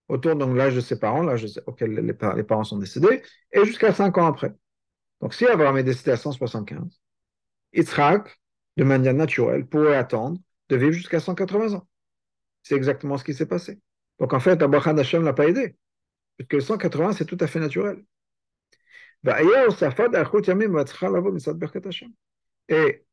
autour 0.08 0.36
de 0.36 0.46
l'âge 0.46 0.76
de 0.76 0.82
ses 0.82 1.00
parents, 1.00 1.24
l'âge 1.24 1.46
auquel 1.66 1.92
les, 1.94 2.14
parents 2.44 2.64
sont 2.64 2.78
décédés, 2.78 3.24
et 3.52 3.66
jusqu'à 3.66 3.94
5 3.94 4.18
ans 4.18 4.28
après. 4.28 4.54
Donc 5.22 5.34
si 5.34 5.46
Abraham 5.46 5.78
est 5.78 5.84
décédé 5.84 6.12
à 6.12 6.18
175, 6.18 7.02
Yitzhak, 7.74 8.40
de 8.78 8.84
manière 8.84 9.14
naturelle, 9.14 9.66
pourrait 9.66 9.96
attendre 9.96 10.40
de 10.70 10.76
vivre 10.76 10.92
jusqu'à 10.92 11.20
180 11.20 11.74
ans. 11.74 11.88
C'est 12.64 12.76
exactement 12.76 13.18
ce 13.18 13.24
qui 13.24 13.34
s'est 13.34 13.46
passé. 13.46 13.80
Donc 14.20 14.34
en 14.34 14.40
fait, 14.40 14.62
Abraham 14.62 15.00
Hashem 15.00 15.22
ne 15.22 15.26
l'a 15.26 15.34
pas 15.34 15.48
aidé, 15.48 15.76
puisque 16.38 16.62
180, 16.62 17.14
c'est 17.14 17.26
tout 17.26 17.38
à 17.40 17.48
fait 17.48 17.60
naturel. 17.60 18.04
Et 22.70 23.06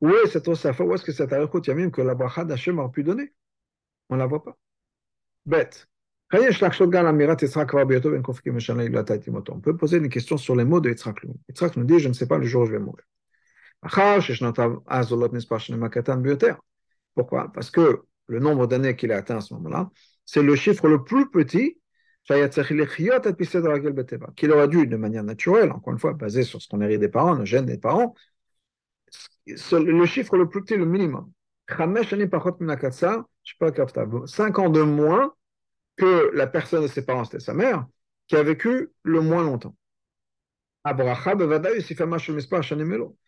où 0.00 0.08
est 0.10 0.26
cette 0.26 0.48
Osafa, 0.48 0.84
où 0.84 0.94
est-ce 0.94 1.04
que 1.04 1.12
cette 1.12 1.32
Arichut 1.32 1.60
Yamim 1.66 1.90
que 1.90 2.02
la 2.02 2.14
bracha 2.14 2.44
d'Hachem 2.44 2.78
aurait 2.78 2.90
pu 2.90 3.04
donner? 3.04 3.32
On 4.08 4.14
ne 4.14 4.20
la 4.20 4.26
voit 4.26 4.42
pas. 4.42 4.56
Bête. 5.46 5.88
On 6.32 6.38
peut 9.60 9.76
poser 9.76 9.98
une 9.98 10.08
question 10.08 10.36
sur 10.38 10.56
les 10.56 10.64
mots 10.64 10.80
de 10.80 10.88
Yitzhak. 10.88 11.20
Yitzhak 11.48 11.76
nous 11.76 11.84
dit 11.84 11.98
Je 11.98 12.08
ne 12.08 12.14
sais 12.14 12.26
pas 12.26 12.38
le 12.38 12.46
jour 12.46 12.62
où 12.62 12.66
je 12.66 12.72
vais 12.72 12.78
mourir. 12.78 13.04
Pourquoi? 17.14 17.52
Parce 17.52 17.70
que 17.70 18.02
le 18.28 18.38
nombre 18.38 18.66
d'années 18.66 18.96
qu'il 18.96 19.12
a 19.12 19.16
atteint 19.18 19.36
à 19.36 19.40
ce 19.40 19.52
moment-là, 19.54 19.90
c'est 20.24 20.42
le 20.42 20.54
chiffre 20.56 20.88
le 20.88 21.04
plus 21.04 21.30
petit 21.30 21.78
qu'il 24.36 24.52
aurait 24.52 24.68
dû, 24.68 24.86
de 24.86 24.96
manière 24.96 25.24
naturelle, 25.24 25.72
encore 25.72 25.92
une 25.92 25.98
fois, 25.98 26.12
basé 26.12 26.44
sur 26.44 26.62
ce 26.62 26.68
qu'on 26.68 26.80
hérite 26.80 27.00
des 27.00 27.08
parents, 27.08 27.34
le 27.34 27.44
gène 27.44 27.66
des 27.66 27.78
parents, 27.78 28.14
le 29.46 30.06
chiffre 30.06 30.36
le 30.36 30.48
plus 30.48 30.62
petit, 30.62 30.76
le 30.76 30.86
minimum. 30.86 31.32
5 34.26 34.58
ans 34.58 34.70
de 34.70 34.82
moins 34.82 35.34
que 35.96 36.30
la 36.34 36.46
personne 36.46 36.82
de 36.82 36.86
ses 36.86 37.04
parents, 37.04 37.24
c'était 37.24 37.40
sa 37.40 37.54
mère, 37.54 37.86
qui 38.28 38.36
a 38.36 38.42
vécu 38.42 38.90
le 39.02 39.20
moins 39.20 39.42
longtemps. 39.42 39.74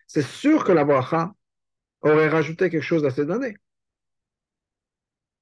C'est 0.07 0.23
sûr 0.23 0.65
que 0.65 0.73
la 0.73 0.85
bracha 0.85 1.33
aurait 2.03 2.29
rajouté 2.29 2.71
quelque 2.71 2.83
chose 2.83 3.05
à 3.05 3.11
ces 3.11 3.25
données. 3.25 3.57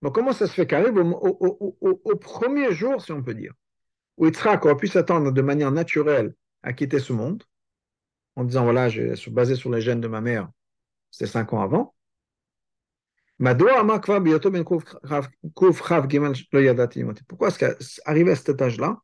Donc, 0.03 0.15
comment 0.17 0.33
ça 0.33 0.47
se 0.47 0.53
fait 0.53 0.67
qu'arrive 0.67 0.97
au, 0.99 2.17
premier 2.17 2.73
jour, 2.73 3.01
si 3.01 3.13
on 3.13 3.23
peut 3.23 3.35
dire, 3.35 3.55
où 4.17 4.27
Yitzhak 4.27 4.65
aurait 4.65 4.77
pu 4.77 4.89
s'attendre 4.89 5.31
de 5.31 5.43
manière 5.43 5.71
naturelle 5.71 6.35
à 6.63 6.73
quitter 6.73 6.99
ce 6.99 7.13
monde, 7.13 7.45
en 8.35 8.45
disant 8.45 8.65
voilà, 8.65 8.89
je 8.89 9.15
suis 9.15 9.31
basé 9.31 9.55
sur 9.55 9.71
les 9.71 9.81
gènes 9.81 10.01
de 10.01 10.09
ma 10.09 10.21
mère, 10.21 10.51
c'était 11.11 11.31
cinq 11.31 11.53
ans 11.53 11.61
avant. 11.61 11.95
Pourquoi 17.29 17.49
est-ce 17.49 17.59
qu'arrivé 17.59 18.33
à 18.33 18.37
cet 18.37 18.61
âge-là, 18.61 18.99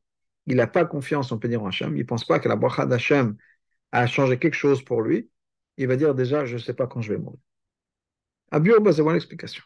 il 0.47 0.57
n'a 0.57 0.67
pas 0.67 0.85
confiance, 0.85 1.33
on 1.33 1.39
peut 1.39 1.49
dire, 1.49 1.65
Hachem, 1.65 1.97
il 1.97 2.01
ne 2.01 2.07
pense 2.07 2.25
pas 2.25 2.39
que 2.39 2.49
la 2.49 2.57
bracha 2.57 2.87
d'Hachem 2.87 3.37
a 3.93 4.07
changé 4.07 4.39
quelque 4.39 4.55
chose 4.55 4.83
pour 4.83 5.03
lui, 5.03 5.31
il 5.77 5.87
va 5.87 5.97
dire 5.97 6.15
déjà, 6.15 6.45
je 6.45 6.55
ne 6.55 6.61
sais 6.61 6.75
pas 6.75 6.87
quand 6.87 7.01
je 7.01 7.13
vais 7.13 7.19
mourir. 7.19 7.39
Abur, 8.51 8.77
c'est 8.93 9.03
voilà 9.03 9.17
l'explication. 9.17 9.63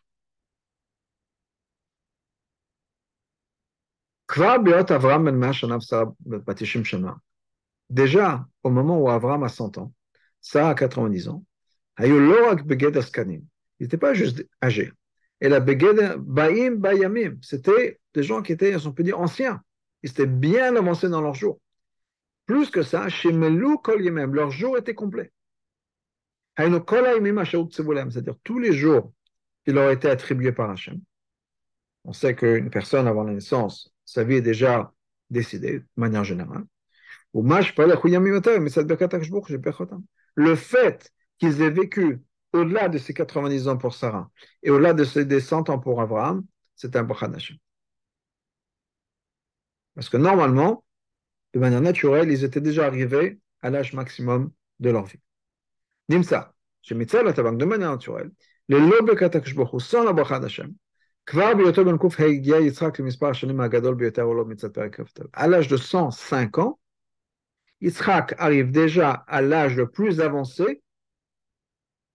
Déjà, 7.91 8.47
au 8.62 8.71
moment 8.71 8.99
où 8.99 9.11
Avram 9.11 9.43
a 9.43 9.49
100 9.49 9.79
ans, 9.79 9.93
ça 10.41 10.71
a 10.71 10.75
90 10.75 11.29
ans, 11.29 11.45
il 11.99 12.12
n'était 13.81 13.99
pas 13.99 14.15
juste 14.15 14.47
âgé. 14.62 14.93
Et 15.41 15.49
la 15.49 15.61
Baim 15.61 17.37
c'était 17.43 18.01
des 18.15 18.23
gens 18.23 18.43
qui 18.43 18.53
étaient, 18.53 18.87
on 18.87 18.93
peut 18.93 19.03
dire, 19.03 19.21
anciens. 19.21 19.62
Ils 20.03 20.11
étaient 20.11 20.27
bien 20.27 20.77
avancés 20.77 21.09
dans 21.09 21.21
leur 21.21 21.35
jour. 21.35 21.61
Plus 22.47 22.71
que 22.71 22.83
ça, 22.83 23.09
chez 23.09 23.33
Melou 23.33 23.77
Kol 23.79 24.03
leur. 24.03 24.53
C'est-à-dire 28.11 28.37
tous 28.43 28.59
les 28.59 28.73
jours 28.73 29.12
qui 29.65 29.73
leur 29.73 29.91
étaient 29.91 30.11
attribués 30.11 30.53
par 30.53 30.71
Hachem. 30.71 31.01
On 32.05 32.12
sait 32.12 32.35
qu'une 32.35 32.71
personne 32.71 33.07
avant 33.07 33.25
la 33.25 33.33
naissance, 33.33 33.92
sa 34.12 34.25
vie 34.25 34.37
est 34.37 34.42
déjà 34.42 34.92
décidée, 35.31 35.78
de 35.81 35.87
manière 35.97 36.25
générale. 36.25 36.64
Le 40.35 40.54
fait 40.54 41.12
qu'ils 41.38 41.62
aient 41.62 41.71
vécu 41.71 42.21
au-delà 42.52 42.88
de 42.90 42.99
ces 42.99 43.14
90 43.14 43.69
ans 43.69 43.78
pour 43.78 43.95
Sarah 43.95 44.31
et 44.62 44.69
au-delà 44.69 44.92
de 44.92 45.04
ces 45.04 45.40
100 45.40 45.71
ans 45.71 45.78
pour 45.78 46.02
Abraham, 46.02 46.45
c'est 46.76 46.95
un 46.95 47.04
Brachan 47.04 47.33
Parce 49.95 50.11
que 50.11 50.19
normalement, 50.19 50.85
de 51.54 51.59
manière 51.59 51.81
naturelle, 51.81 52.31
ils 52.31 52.45
étaient 52.45 52.61
déjà 52.61 52.85
arrivés 52.87 53.40
à 53.62 53.71
l'âge 53.71 53.95
maximum 53.95 54.52
de 54.81 54.90
leur 54.90 55.07
vie. 55.07 55.21
Nimsa, 56.11 56.54
chez 56.83 56.95
Mitzvah, 56.95 57.23
la 57.23 57.33
de 57.33 57.64
manière 57.64 57.92
naturelle, 57.92 58.31
les 58.69 58.78
lobes 58.78 59.16
sans 59.78 60.04
la 60.04 60.12
bracha 60.12 60.38
כבר 61.25 61.54
בהיותו 61.54 61.86
בן 61.86 61.98
ק"ה 61.98 62.25
הגיע 62.25 62.58
יצחק 62.58 63.00
למספר 63.00 63.30
השנים 63.30 63.60
הגדול 63.60 63.96
ביותר 63.96 64.22
עולו 64.22 64.46
מצד 64.46 64.74
פרק 64.74 65.01
כ"ט. 65.01 65.20
À 65.36 65.48
l'âge 65.48 65.68
de 65.68 65.77
105 65.77 66.58
ans, 66.58 66.80
Yitzhak 67.82 68.34
arrive 68.38 68.72
déjà 68.72 69.12
à 69.27 69.42
l'âge 69.42 69.75
le 69.75 69.89
plus 69.89 70.20
avancé 70.20 70.82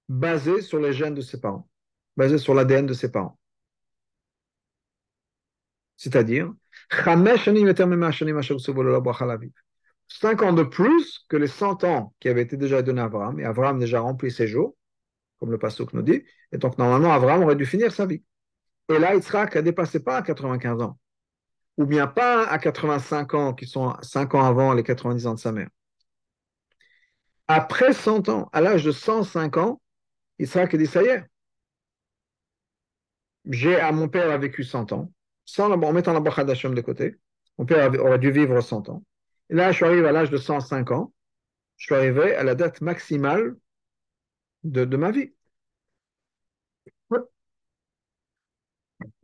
basé 0.08 0.60
sur 0.60 0.78
les 0.80 0.92
gènes 0.92 1.14
de 1.14 1.20
ses 1.20 1.40
parents, 1.40 1.68
basé 2.16 2.38
sur 2.38 2.54
l'ADN 2.54 2.86
de 2.86 2.94
ses 2.94 3.10
parents. 3.10 3.38
C'est-à-dire, 5.96 6.52
5 10.08 10.42
ans 10.42 10.52
de 10.52 10.62
plus 10.64 11.24
que 11.28 11.36
les 11.36 11.46
100 11.46 11.84
ans 11.84 12.12
qui 12.18 12.28
avaient 12.28 12.42
été 12.42 12.56
déjà 12.56 12.82
donnés 12.82 13.00
à 13.00 13.04
Abraham, 13.04 13.38
et 13.38 13.44
Abraham 13.44 13.78
déjà 13.78 14.00
rempli 14.00 14.30
ses 14.30 14.48
jours, 14.48 14.76
comme 15.38 15.50
le 15.50 15.58
pasteur 15.58 15.86
nous 15.92 16.02
dit, 16.02 16.24
et 16.50 16.58
donc 16.58 16.76
normalement 16.76 17.12
Abraham 17.12 17.44
aurait 17.44 17.56
dû 17.56 17.66
finir 17.66 17.92
sa 17.92 18.06
vie. 18.06 18.22
Et 18.89 18.99
là, 18.99 19.15
Yitzhak 19.15 19.55
ne 19.55 19.61
dépassé 19.61 20.01
pas 20.01 20.17
à 20.17 20.21
95 20.21 20.81
ans, 20.81 20.97
ou 21.77 21.85
bien 21.85 22.07
pas 22.07 22.47
à 22.47 22.57
85 22.57 23.33
ans, 23.33 23.53
qui 23.53 23.65
sont 23.65 23.93
5 24.01 24.35
ans 24.35 24.45
avant 24.45 24.73
les 24.73 24.83
90 24.83 25.27
ans 25.27 25.33
de 25.33 25.39
sa 25.39 25.51
mère. 25.51 25.69
Après 27.47 27.93
100 27.93 28.29
ans, 28.29 28.49
à 28.53 28.61
l'âge 28.61 28.83
de 28.83 28.91
105 28.91 29.57
ans, 29.57 29.81
Israël 30.39 30.69
dit 30.69 30.85
ça 30.85 31.03
y 31.03 31.07
est. 31.07 31.23
J'ai, 33.49 33.79
à 33.79 33.91
mon 33.91 34.09
père 34.09 34.29
a 34.29 34.37
vécu 34.37 34.63
100 34.63 34.91
ans, 34.91 35.11
sans, 35.45 35.71
en 35.71 35.93
mettant 35.93 36.13
la 36.13 36.19
bracha 36.19 36.43
d'Hachem 36.43 36.75
de 36.75 36.81
côté. 36.81 37.15
Mon 37.57 37.65
père 37.65 37.91
aurait 38.03 38.19
dû 38.19 38.31
vivre 38.31 38.59
100 38.59 38.89
ans. 38.89 39.03
Et 39.49 39.55
là, 39.55 39.71
je 39.71 39.77
suis 39.77 39.85
arrivé 39.85 40.07
à 40.07 40.11
l'âge 40.11 40.29
de 40.29 40.37
105 40.37 40.91
ans. 40.91 41.13
Je 41.77 41.85
suis 41.85 41.95
arrivé 41.95 42.35
à 42.35 42.43
la 42.43 42.55
date 42.55 42.81
maximale 42.81 43.55
de 44.63 44.97
ma 44.97 45.11
vie. 45.11 45.31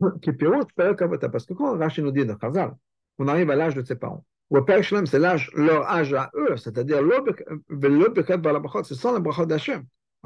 Parce 0.00 1.46
que 1.46 1.54
quand 1.54 1.78
Rachid 1.78 2.04
nous 2.04 2.10
dit 2.12 2.24
de 2.24 2.34
Chazal, 2.40 2.74
on 3.18 3.28
arrive 3.28 3.50
à 3.50 3.56
l'âge 3.56 3.74
de 3.74 3.84
ses 3.84 3.96
parents. 3.96 4.24
C'est 4.50 5.18
leur 5.18 5.90
âge 5.90 6.14
à 6.14 6.30
eux, 6.34 6.56
c'est-à-dire 6.56 7.00
c'est 8.84 8.94
sans 8.94 9.12
la 9.12 9.18
bracha 9.20 9.46
d'Hachem. 9.46 9.84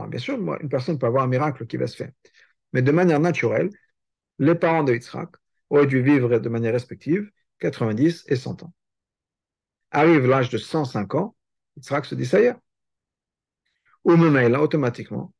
Bien 0.09 0.19
sûr, 0.19 0.35
une 0.61 0.69
personne 0.69 0.99
peut 0.99 1.07
avoir 1.07 1.25
un 1.25 1.29
miracle 1.29 1.67
qui 1.67 1.77
va 1.77 1.87
se 1.87 1.97
faire. 1.97 2.11
Mais 2.73 2.83
de 2.83 2.93
manière 2.93 3.21
naturelle, 3.21 3.71
les 4.39 4.55
parents 4.55 4.85
de 4.85 4.93
Yitzhak 4.93 5.31
auraient 5.71 5.87
dû 5.87 6.03
vivre 6.03 6.39
de 6.39 6.49
manière 6.49 6.73
respective 6.73 7.31
90 7.61 8.25
et 8.29 8.37
100 8.37 8.65
ans. 8.65 8.73
Arrive 9.91 10.27
l'âge 10.27 10.51
de 10.51 10.59
105 10.59 11.15
ans, 11.15 11.35
Yitzhak 11.77 12.05
se 12.05 12.15
dit 12.15 12.27
ça 12.27 12.41
y 12.41 12.45
est. 12.45 12.57
Ou 14.05 14.15
là, 14.17 14.63
automatiquement, 14.63 15.33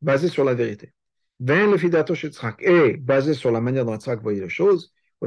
basé 0.00 0.28
sur 0.28 0.44
la 0.44 0.54
vérité. 0.54 0.92
Ben 1.40 1.72
est 1.72 2.96
basé 2.96 3.34
sur 3.34 3.50
la 3.52 3.60
manière 3.60 3.84
dont 3.84 3.92
Yitzhak 3.92 4.20
voyait 4.20 4.40
les 4.40 4.48
choses. 4.48 4.92
En 5.20 5.26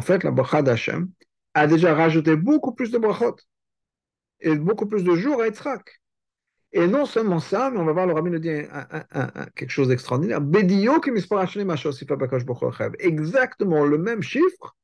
fait, 0.00 0.24
la 0.24 0.30
bracha 0.30 0.62
d'Hachem 0.62 1.10
a 1.54 1.66
déjà 1.66 1.94
rajouté 1.94 2.36
beaucoup 2.36 2.72
plus 2.72 2.90
de 2.90 2.98
brachot 2.98 3.36
et 4.40 4.56
beaucoup 4.56 4.86
plus 4.86 5.04
de 5.04 5.14
jours 5.14 5.42
à 5.42 5.46
Yitzhak. 5.46 6.00
Et 6.72 6.86
non 6.88 7.06
seulement 7.06 7.38
ça, 7.38 7.70
mais 7.70 7.78
on 7.78 7.84
va 7.84 7.92
voir 7.92 8.06
le 8.06 8.14
rabbin 8.14 8.30
nous 8.30 8.38
dit 8.38 8.48
quelque 9.54 9.70
chose 9.70 9.88
d'extraordinaire. 9.88 10.40
Exactement 12.98 13.84
le 13.84 13.98
même 13.98 14.22
chiffre 14.22 14.76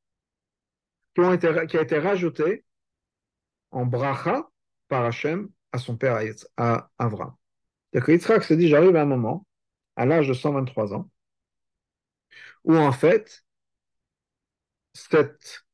qui, 1.13 1.21
ont 1.21 1.33
été, 1.33 1.53
qui 1.67 1.77
a 1.77 1.81
été 1.81 1.99
rajouté 1.99 2.63
en 3.71 3.85
bracha 3.85 4.47
par 4.87 5.05
Hachem 5.05 5.49
à 5.73 5.79
son 5.79 5.97
père 5.97 6.19
à 6.55 6.89
Avram. 6.97 7.33
Que 7.91 8.11
Yitzhak 8.11 8.43
s'est 8.43 8.57
dit, 8.57 8.67
j'arrive 8.69 8.95
à 8.95 9.01
un 9.01 9.05
moment, 9.05 9.45
à 9.95 10.05
l'âge 10.05 10.27
de 10.27 10.33
123 10.33 10.93
ans, 10.93 11.09
où 12.63 12.75
en 12.77 12.91
fait, 12.91 13.45
cette, 14.93 15.65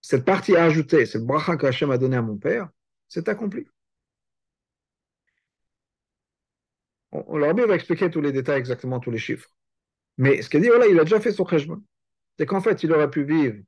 cette 0.00 0.24
partie 0.24 0.56
ajoutée, 0.56 1.06
cette 1.06 1.24
bracha 1.24 1.56
que 1.56 1.66
Hachem 1.66 1.90
a 1.90 1.98
donnée 1.98 2.16
à 2.16 2.22
mon 2.22 2.36
père, 2.36 2.68
c'est 3.08 3.28
accompli. 3.28 3.66
On, 7.12 7.38
leur 7.38 7.54
va 7.54 7.74
expliquer 7.74 8.10
tous 8.10 8.20
les 8.20 8.32
détails, 8.32 8.58
exactement 8.58 9.00
tous 9.00 9.10
les 9.10 9.18
chiffres. 9.18 9.48
Mais 10.18 10.42
ce 10.42 10.50
qu'il 10.50 10.60
dit, 10.60 10.68
voilà, 10.68 10.86
il 10.86 10.98
a 11.00 11.04
déjà 11.04 11.20
fait 11.20 11.32
son 11.32 11.46
cheshbon. 11.46 11.82
C'est 12.38 12.46
qu'en 12.46 12.60
fait, 12.60 12.82
il 12.82 12.92
aurait 12.92 13.10
pu 13.10 13.24
vivre 13.24 13.62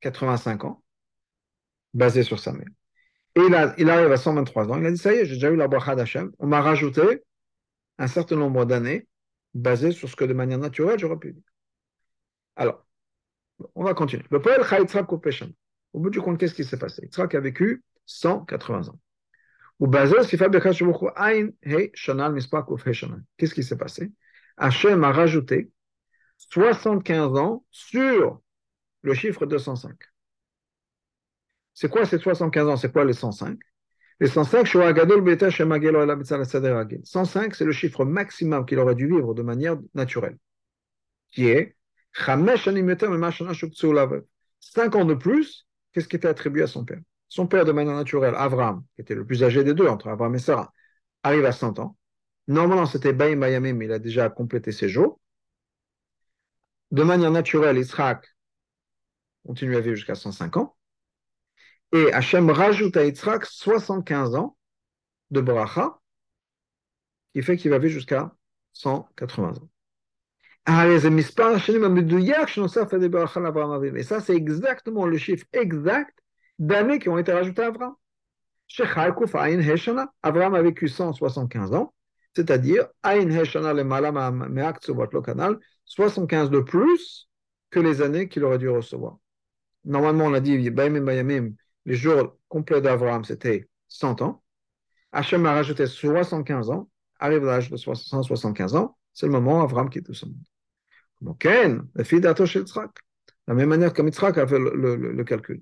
85 0.00 0.64
ans, 0.64 0.82
basé 1.92 2.22
sur 2.22 2.38
sa 2.38 2.52
mère. 2.52 2.68
Et 3.36 3.40
il, 3.78 3.90
arrive 3.90 4.12
à 4.12 4.16
123 4.16 4.70
ans, 4.70 4.78
il 4.78 4.86
a 4.86 4.90
dit, 4.90 4.98
ça 4.98 5.12
y 5.12 5.18
est, 5.18 5.24
j'ai 5.24 5.34
déjà 5.34 5.50
eu 5.50 5.56
la 5.56 5.68
bracha 5.68 5.94
d'Hachem. 5.94 6.32
On 6.38 6.46
m'a 6.46 6.60
rajouté 6.60 7.22
un 7.98 8.08
certain 8.08 8.36
nombre 8.36 8.64
d'années 8.64 9.06
basé 9.54 9.92
sur 9.92 10.08
ce 10.08 10.16
que 10.16 10.24
de 10.24 10.32
manière 10.32 10.58
naturelle 10.58 10.98
j'aurais 10.98 11.18
pu 11.18 11.28
vivre. 11.32 11.46
Alors, 12.56 12.84
on 13.74 13.84
va 13.84 13.94
continuer. 13.94 14.24
Le 14.30 14.40
poël 14.40 14.62
Au 15.92 16.00
bout 16.00 16.10
du 16.10 16.20
compte, 16.20 16.38
qu'est-ce 16.38 16.54
qui 16.54 16.64
s'est 16.64 16.78
passé? 16.78 17.02
Yitzhak 17.04 17.34
a 17.34 17.40
vécu 17.40 17.84
180 18.06 18.88
ans. 18.88 18.98
Qu'est-ce 23.36 23.54
qui 23.54 23.62
s'est 23.62 23.78
passé? 23.78 24.12
Hachem 24.56 25.04
a 25.04 25.12
rajouté 25.12 25.70
75 26.36 27.38
ans 27.38 27.64
sur 27.70 28.40
le 29.02 29.14
chiffre 29.14 29.46
205. 29.46 29.94
C'est 31.74 31.88
quoi 31.88 32.04
ces 32.06 32.18
75 32.18 32.68
ans? 32.68 32.76
C'est 32.76 32.92
quoi 32.92 33.04
les 33.04 33.12
105 33.12 33.58
Les 34.20 34.28
105, 34.28 34.66
105, 37.04 37.54
c'est 37.54 37.64
le 37.64 37.72
chiffre 37.72 38.04
maximum 38.04 38.66
qu'il 38.66 38.78
aurait 38.78 38.94
dû 38.94 39.06
vivre 39.06 39.34
de 39.34 39.42
manière 39.42 39.76
naturelle, 39.94 40.38
qui 41.30 41.46
est 41.48 41.76
5 44.60 44.94
ans 44.94 45.04
de 45.04 45.14
plus 45.14 45.66
qu'est-ce 45.92 46.08
qui 46.08 46.16
était 46.16 46.28
attribué 46.28 46.62
à 46.62 46.66
son 46.66 46.84
père? 46.84 47.00
Son 47.28 47.46
père, 47.46 47.64
de 47.64 47.72
manière 47.72 47.94
naturelle, 47.94 48.34
Avram, 48.36 48.84
qui 48.94 49.02
était 49.02 49.14
le 49.14 49.24
plus 49.24 49.44
âgé 49.44 49.62
des 49.64 49.74
deux, 49.74 49.86
entre 49.86 50.08
Avram 50.08 50.34
et 50.34 50.38
Sarah, 50.38 50.72
arrive 51.22 51.44
à 51.44 51.52
100 51.52 51.78
ans. 51.78 51.96
Normalement, 52.48 52.86
c'était 52.86 53.12
Baïm 53.12 53.40
Bayamim, 53.40 53.74
mais 53.74 53.84
il 53.84 53.92
a 53.92 53.98
déjà 54.00 54.28
complété 54.28 54.72
ses 54.72 54.88
jours. 54.88 55.20
De 56.90 57.04
manière 57.04 57.30
naturelle, 57.30 57.78
Israël 57.78 58.18
continue 59.46 59.76
à 59.76 59.80
vivre 59.80 59.94
jusqu'à 59.94 60.16
105 60.16 60.56
ans. 60.56 60.76
Et 61.92 62.12
Hachem 62.12 62.50
rajoute 62.50 62.96
à 62.96 63.04
Yitzhak 63.04 63.44
75 63.44 64.36
ans 64.36 64.56
de 65.30 65.40
bracha, 65.40 65.98
qui 67.34 67.42
fait 67.42 67.56
qu'il 67.56 67.70
va 67.70 67.78
vivre 67.78 67.92
jusqu'à 67.92 68.32
180 68.72 69.58
ans. 69.58 69.68
Et 73.96 74.02
ça, 74.02 74.20
c'est 74.20 74.36
exactement 74.36 75.06
le 75.06 75.16
chiffre 75.18 75.46
exact 75.52 76.16
d'années 76.58 76.98
qui 76.98 77.08
ont 77.08 77.18
été 77.18 77.32
rajoutées 77.32 77.62
à 77.62 77.66
Avram. 77.66 77.94
Avram 80.22 80.54
a 80.54 80.62
vécu 80.62 80.88
175 80.88 81.72
ans, 81.74 81.92
c'est-à-dire 82.36 82.86
75 85.84 86.50
de 86.50 86.60
plus 86.60 87.28
que 87.70 87.80
les 87.80 88.02
années 88.02 88.28
qu'il 88.28 88.44
aurait 88.44 88.58
dû 88.58 88.68
recevoir. 88.68 89.18
Normalement, 89.84 90.26
on 90.26 90.34
a 90.34 90.40
dit, 90.40 90.56
les 91.86 91.94
jours 91.94 92.36
complets 92.48 92.80
d'Avram, 92.80 93.24
c'était 93.24 93.68
100 93.88 94.22
ans. 94.22 94.42
Hachem 95.12 95.44
a 95.46 95.52
rajouté 95.52 95.86
75 95.86 96.70
ans, 96.70 96.88
arrive 97.18 97.44
l'âge 97.44 97.70
de 97.70 97.76
175 97.76 98.76
ans, 98.76 98.96
c'est 99.12 99.26
le 99.26 99.32
moment 99.32 99.58
où 99.58 99.62
Avram 99.62 99.90
quitte 99.90 100.12
ce 100.12 100.26
monde. 100.26 100.36
Donc, 101.20 101.44
la 101.44 102.04
fille 102.04 102.20
d'Atosh 102.20 102.56
De 102.56 102.64
la 103.46 103.54
même 103.54 103.68
manière 103.68 103.92
comme 103.92 104.06
Yitzhak 104.06 104.38
a 104.38 104.46
fait 104.46 104.58
le, 104.58 105.24
calcul. 105.24 105.60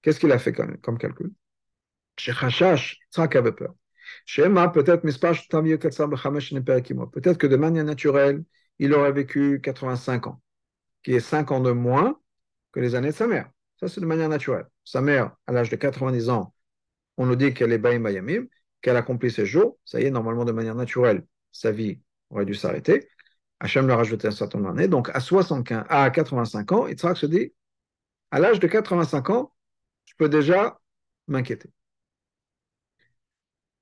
Qu'est-ce 0.00 0.20
qu'il 0.20 0.32
a 0.32 0.38
fait 0.38 0.52
comme, 0.52 0.98
calcul? 0.98 1.32
Chez 2.18 2.32
Chachash, 2.32 2.98
Yitzhak 3.06 3.36
avait 3.36 3.52
peur. 3.52 3.74
Chez 4.26 4.42
Emma, 4.42 4.68
peut-être 4.68 5.02
Peut-être 5.02 5.48
que 7.38 7.46
de 7.46 7.56
manière 7.56 7.84
naturelle, 7.84 8.44
il 8.78 8.94
aurait 8.94 9.12
vécu 9.12 9.60
85 9.62 10.26
ans, 10.26 10.42
qui 11.02 11.14
est 11.14 11.20
5 11.20 11.50
ans 11.50 11.60
de 11.60 11.72
moins 11.72 12.18
que 12.72 12.80
les 12.80 12.94
années 12.94 13.10
de 13.10 13.14
sa 13.14 13.26
mère. 13.26 13.50
Ça, 13.82 13.88
c'est 13.88 14.00
de 14.00 14.06
manière 14.06 14.28
naturelle. 14.28 14.66
Sa 14.84 15.00
mère, 15.00 15.34
à 15.48 15.52
l'âge 15.52 15.68
de 15.68 15.74
90 15.74 16.28
ans, 16.30 16.54
on 17.16 17.26
nous 17.26 17.34
dit 17.34 17.52
qu'elle 17.52 17.72
est 17.72 17.78
Baïm 17.78 18.04
Bayamim, 18.04 18.46
qu'elle 18.80 18.96
accomplit 18.96 19.32
ses 19.32 19.44
jours. 19.44 19.76
Ça 19.84 20.00
y 20.00 20.04
est, 20.04 20.10
normalement, 20.10 20.44
de 20.44 20.52
manière 20.52 20.76
naturelle, 20.76 21.26
sa 21.50 21.72
vie 21.72 22.00
aurait 22.30 22.44
dû 22.44 22.54
s'arrêter. 22.54 23.08
Hachem 23.58 23.88
leur 23.88 23.96
a 23.96 23.98
rajouté 23.98 24.28
un 24.28 24.30
certain 24.30 24.58
nombre 24.58 24.74
d'années. 24.74 24.86
Donc, 24.86 25.10
à, 25.12 25.18
75, 25.18 25.84
à 25.88 26.08
85 26.10 26.72
ans, 26.72 26.86
Yitzhak 26.86 27.16
se 27.16 27.26
dit, 27.26 27.52
à 28.30 28.38
l'âge 28.38 28.60
de 28.60 28.68
85 28.68 29.30
ans, 29.30 29.52
je 30.04 30.14
peux 30.16 30.28
déjà 30.28 30.78
m'inquiéter. 31.26 31.70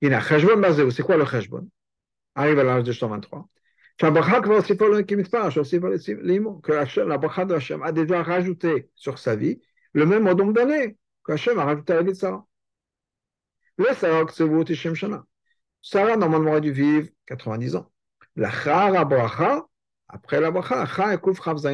Il 0.01 0.15
a 0.15 0.21
Cheshbon 0.23 0.57
basé, 0.57 0.91
c'est 0.93 1.03
quoi 1.03 1.19
le 1.19 1.27
Cheshbon? 1.27 1.69
Arrive 2.35 2.59
à 2.59 2.65
l'âge 2.65 2.85
de 2.85 2.93
123 2.93 3.47
que 4.01 4.07
la 7.03 7.19
bracha 7.19 7.45
de 7.45 7.55
Hachem 7.55 7.83
a 7.83 7.93
déjà 7.93 8.23
rajouté 8.23 8.89
sur 8.95 9.19
sa 9.19 9.37
vie 9.37 9.61
le 9.93 10.07
même 10.07 10.25
nombre 10.25 10.53
d'années 10.53 10.97
que 11.25 11.33
Hachem 11.33 11.59
a 11.59 11.65
rajouté 11.65 11.93
à 11.93 11.97
la 11.97 12.03
vie 12.03 12.13
de 12.13 12.17
Sarah. 12.17 12.47
Le 13.77 13.95
Sarah, 13.95 14.27
c'est 14.33 14.75
Shana. 14.75 15.25
Sarah, 15.83 16.17
normalement, 16.17 16.51
aurait 16.51 16.61
dû 16.61 16.73
vivre 16.73 17.09
90 17.27 17.77
ans. 17.77 17.91
La 18.37 18.51
Chara 18.51 19.05
bracha, 19.05 19.67
après 20.09 20.41
la 20.41 20.51
bracha, 20.51 20.87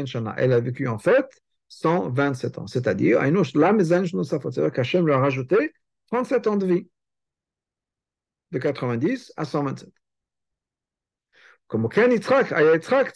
Shana, 0.07 0.35
elle 0.37 0.53
a 0.53 0.61
vécu 0.61 0.89
en 0.89 0.99
fait 0.99 1.43
127 1.69 2.59
ans. 2.59 2.67
C'est-à-dire, 2.67 3.21
c'est-à-dire 3.21 4.73
qu'Hachem 4.73 5.07
lui 5.07 5.13
a 5.13 5.19
rajouté 5.19 5.75
37 6.11 6.47
ans 6.47 6.57
de 6.57 6.67
vie. 6.67 6.89
De 8.53 8.59
90 8.59 9.33
à 9.37 9.45
127. 9.45 9.91
Comme 11.67 11.89
Ken 11.89 12.13
Yitzhak, 12.13 12.53
Yitzhak, 12.53 13.13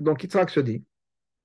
Donc 0.00 0.22
Yitzhak 0.22 0.50
se 0.50 0.60
dit, 0.60 0.84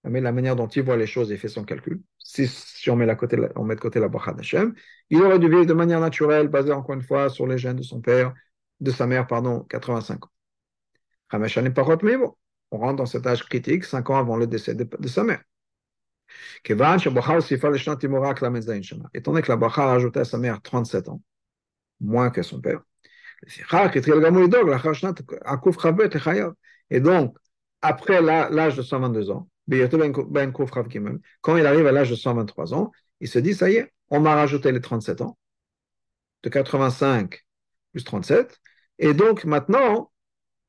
mais 0.09 0.21
la 0.21 0.31
manière 0.31 0.55
dont 0.55 0.67
il 0.67 0.83
voit 0.83 0.97
les 0.97 1.07
choses 1.07 1.31
et 1.31 1.37
fait 1.37 1.47
son 1.47 1.63
calcul, 1.63 2.01
si, 2.19 2.47
si 2.47 2.89
on, 2.89 2.95
met 2.95 3.15
côté, 3.15 3.37
on 3.55 3.63
met 3.63 3.75
de 3.75 3.81
côté 3.81 3.99
la 3.99 4.07
bracha 4.07 4.33
d'Hachem, 4.33 4.73
il 5.09 5.21
aurait 5.21 5.39
dû 5.39 5.49
vivre 5.49 5.65
de 5.65 5.73
manière 5.73 5.99
naturelle, 5.99 6.47
basée 6.47 6.71
encore 6.71 6.95
une 6.95 7.01
fois 7.01 7.29
sur 7.29 7.47
les 7.47 7.57
gènes 7.57 7.77
de 7.77 7.83
son 7.83 8.01
père, 8.01 8.33
de 8.79 8.91
sa 8.91 9.07
mère, 9.07 9.27
pardon, 9.27 9.61
85 9.69 10.25
ans. 10.25 10.31
On 12.71 12.77
rentre 12.77 12.95
dans 12.97 13.05
cet 13.05 13.25
âge 13.27 13.43
critique, 13.43 13.83
5 13.85 14.09
ans 14.09 14.17
avant 14.17 14.37
le 14.37 14.47
décès 14.47 14.75
de, 14.75 14.83
de 14.83 15.07
sa 15.07 15.23
mère. 15.23 15.43
Étant 19.13 19.31
donné 19.31 19.41
que 19.41 19.51
la 19.51 19.57
bracha 19.57 19.83
a 19.83 19.87
rajouté 19.87 20.19
à 20.19 20.25
sa 20.25 20.37
mère 20.37 20.61
37 20.61 21.09
ans, 21.09 21.21
moins 21.99 22.29
que 22.29 22.41
son 22.41 22.61
père, 22.61 22.81
et 26.89 26.99
donc, 26.99 27.37
après 27.81 28.21
l'âge 28.21 28.75
de 28.75 28.81
122 28.81 29.31
ans, 29.31 29.47
quand 29.67 31.57
il 31.57 31.65
arrive 31.65 31.87
à 31.87 31.91
l'âge 31.91 32.09
de 32.09 32.15
123 32.15 32.73
ans, 32.73 32.91
il 33.19 33.27
se 33.27 33.39
dit, 33.39 33.53
ça 33.53 33.69
y 33.69 33.75
est, 33.75 33.93
on 34.09 34.19
m'a 34.19 34.35
rajouté 34.35 34.71
les 34.71 34.81
37 34.81 35.21
ans, 35.21 35.37
de 36.43 36.49
85 36.49 37.43
plus 37.91 38.03
37, 38.03 38.59
et 38.99 39.13
donc 39.13 39.45
maintenant, 39.45 40.11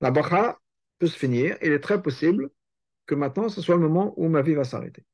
la 0.01 0.11
bracha 0.11 0.59
peut 0.99 1.07
se 1.07 1.19
finir, 1.19 1.57
il 1.63 1.73
est 1.73 1.81
très 1.81 2.01
possible 2.01 2.51
que 3.07 3.15
maintenant, 3.15 3.49
ce 3.49 3.61
soit 3.61 3.77
le 3.77 3.83
moment 3.83 4.15
où 4.17 4.29
ma 4.29 4.43
vie 4.43 4.55
va 4.55 4.65
s'arrêter. 4.65 5.05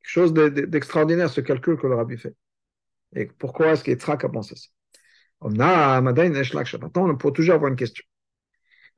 Quelque 0.00 0.10
chose 0.10 0.32
d'extraordinaire, 0.32 1.30
ce 1.30 1.40
calcul 1.40 1.76
que 1.76 1.86
le 1.86 1.94
rabbi 1.94 2.16
fait. 2.16 2.34
Et 3.14 3.26
pourquoi 3.26 3.72
est-ce 3.72 3.84
qu'Yitzhak 3.84 4.24
a 4.24 4.28
pensé 4.28 4.54
ça? 4.56 4.68
On 5.40 5.58
a 5.60 6.00
on 6.00 7.16
peut 7.16 7.32
toujours 7.32 7.54
avoir 7.54 7.70
une 7.70 7.76
question. 7.76 8.04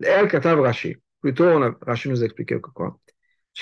Rashi. 0.02 0.96
Plutôt, 1.20 1.44
on 1.44 1.74
Rashi 1.82 2.08
nous 2.08 2.24
expliquait 2.24 2.60
que 2.60 2.70
quoi? 2.70 2.98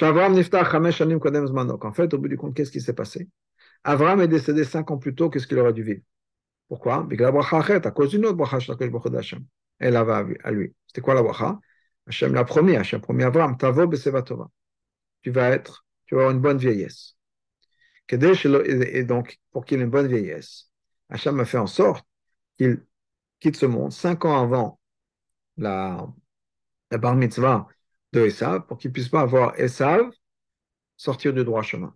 Donc, 0.01 1.85
en 1.85 1.93
fait, 1.93 2.15
au 2.15 2.19
bout 2.19 2.29
du 2.29 2.37
compte, 2.37 2.55
qu'est-ce 2.55 2.71
qui 2.71 2.81
s'est 2.81 2.93
passé? 2.93 3.29
Avram 3.85 4.21
est 4.21 4.29
décédé 4.29 4.65
cinq 4.65 4.91
ans 4.91 4.99
plus 4.99 5.15
tôt 5.15 5.31
que 5.31 5.39
ce 5.39 5.47
qu'il 5.47 5.59
aurait 5.59 5.73
dû 5.73 5.83
vivre? 5.83 6.03
Pourquoi? 6.69 7.09
À 7.11 7.91
cause 7.91 8.11
d'une 8.11 8.27
autre 8.27 8.37
bracha 8.37 8.75
d'Hachem. 8.75 9.45
Elle 9.79 9.97
avait 9.97 10.37
à 10.43 10.51
lui. 10.51 10.75
C'était 10.87 11.01
quoi 11.01 11.15
la 11.15 11.23
bracha? 11.23 11.59
Hachem 12.07 12.35
l'a 12.35 12.45
promis, 12.45 12.77
Hachem 12.77 13.01
promis 13.01 13.25
Avram, 13.25 13.57
Tavo 13.57 13.87
Besevatova. 13.87 14.51
Tu 15.23 15.31
vas 15.31 15.51
être, 15.51 15.85
tu 16.07 16.15
vas 16.15 16.23
avoir 16.23 16.35
une 16.35 16.41
bonne 16.41 16.59
vieillesse. 16.59 17.17
Et 18.11 19.05
donc, 19.05 19.39
pour 19.51 19.65
qu'il 19.65 19.81
ait 19.81 19.85
une 19.85 19.91
bonne 19.91 20.07
vieillesse, 20.07 20.71
Hachem 21.09 21.41
a 21.41 21.45
fait 21.45 21.59
en 21.59 21.67
sorte 21.67 22.07
qu'il 22.57 22.85
quitte 23.41 23.57
ce 23.57 23.67
monde 23.67 23.93
cinq 23.93 24.25
ans 24.25 24.41
avant 24.41 24.81
la, 25.57 26.07
la 26.91 26.99
bar 26.99 27.15
mitzvah 27.17 27.67
de 28.13 28.27
Esav 28.27 28.67
pour 28.67 28.79
qu'il 28.79 28.93
puisse 28.93 29.09
pas 29.09 29.21
avoir 29.21 29.59
Esav 29.59 30.11
sortir 30.97 31.33
du 31.33 31.45
droit 31.45 31.63
chemin. 31.63 31.95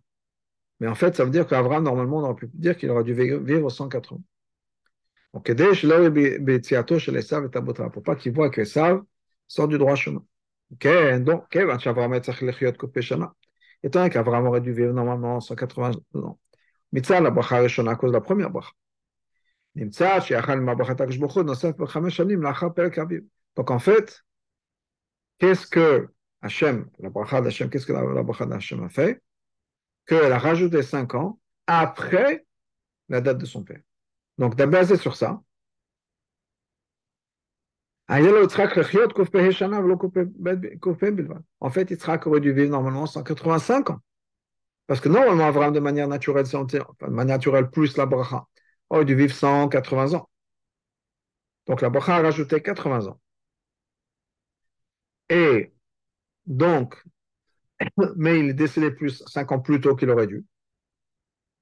Mais 0.80 0.88
en 0.88 0.94
fait, 0.94 1.14
ça 1.16 1.24
veut 1.24 1.30
dire 1.30 1.46
qu'Abraham, 1.46 1.84
normalement, 1.84 2.18
on 2.18 2.24
aurait 2.24 2.34
pu 2.34 2.50
dire 2.54 2.76
qu'il 2.76 2.90
aurait 2.90 3.04
dû 3.04 3.14
vivre 3.14 3.70
180. 3.70 4.20
Donc, 5.32 5.50
pour 7.92 8.02
pas 8.02 8.16
qu'il 8.16 8.32
voit 8.32 8.50
que 8.50 8.60
Esav 8.60 9.02
sort 9.46 9.68
du 9.68 9.78
droit 9.78 9.94
chemin. 9.94 10.24
donc, 11.20 11.56
étant 13.84 14.08
qu'Abraham 14.08 14.46
aurait 14.46 14.60
dû 14.60 14.72
vivre 14.72 14.92
normalement 14.92 15.40
180 15.40 15.92
ans. 16.14 16.38
Mitzvah, 16.92 17.20
la 17.20 17.30
bracha 17.30 17.58
à 17.58 17.96
cause 17.96 18.10
de 18.10 18.16
la 18.16 18.20
première 18.20 18.50
bracha. 18.50 18.72
Donc 23.56 23.70
en 23.70 23.78
fait, 23.78 24.24
qu'est-ce 25.42 25.66
que 25.66 26.08
Hachem, 26.40 26.88
la 27.00 27.10
bracha 27.10 27.40
d'Hachem, 27.40 27.68
qu'est-ce 27.68 27.86
que 27.86 27.92
la, 27.92 28.22
bracha 28.22 28.46
d'Hachem 28.46 28.84
a 28.84 28.88
fait? 28.88 29.20
Qu'elle 30.06 30.30
a 30.30 30.38
rajouté 30.38 30.82
5 30.82 31.16
ans 31.16 31.40
après 31.66 32.46
la 33.08 33.20
date 33.20 33.38
de 33.38 33.44
son 33.44 33.64
père. 33.64 33.80
Donc, 34.38 34.54
basé 34.54 34.96
sur 34.96 35.16
ça, 35.16 35.42
en 38.08 38.22
fait, 41.70 41.90
Yitzhak 41.90 42.26
aurait 42.26 42.40
dû 42.40 42.52
vivre 42.52 42.70
normalement 42.70 43.06
185 43.06 43.90
ans. 43.90 44.00
Parce 44.86 45.00
que 45.00 45.08
normalement, 45.08 45.46
Abraham, 45.46 45.72
de 45.72 45.80
manière 45.80 46.06
naturelle, 46.06 46.44
de 46.44 47.06
manière 47.06 47.36
naturelle 47.36 47.70
plus 47.70 47.96
la 47.96 48.06
bracha, 48.06 48.46
aurait 48.90 49.04
dû 49.04 49.16
vivre 49.16 49.34
180 49.34 50.14
ans. 50.14 50.28
Donc 51.66 51.80
la 51.80 51.90
bracha 51.90 52.16
a 52.16 52.22
rajouté 52.22 52.60
80 52.60 53.06
ans. 53.06 53.21
Et 55.32 55.72
donc, 56.46 57.02
mais 58.16 58.38
il 58.40 58.50
est 58.50 58.54
décédé 58.54 58.90
plus 58.90 59.24
5 59.26 59.50
ans 59.52 59.60
plus 59.60 59.80
tôt 59.80 59.96
qu'il 59.96 60.10
aurait 60.10 60.26
dû. 60.26 60.44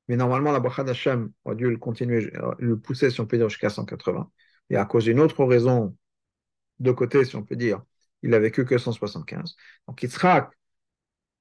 Mais 0.08 0.16
normalement, 0.16 0.50
la 0.50 0.58
bracha 0.58 0.82
d'Hachem 0.82 1.30
aurait 1.44 1.54
dû 1.54 1.70
le 1.70 1.76
continuer, 1.78 2.32
le 2.58 2.78
pousser, 2.80 3.10
si 3.10 3.20
on 3.20 3.26
peut 3.26 3.36
dire, 3.36 3.48
jusqu'à 3.48 3.70
180. 3.70 4.28
Et 4.70 4.76
à 4.76 4.84
cause 4.84 5.04
d'une 5.04 5.20
autre 5.20 5.44
raison 5.44 5.96
de 6.80 6.90
côté, 6.90 7.24
si 7.24 7.36
on 7.36 7.44
peut 7.44 7.54
dire, 7.54 7.80
il 8.22 8.34
a 8.34 8.40
vécu 8.40 8.64
que 8.64 8.76
175. 8.76 9.54
Donc 9.86 10.02
Yitzhak, 10.02 10.50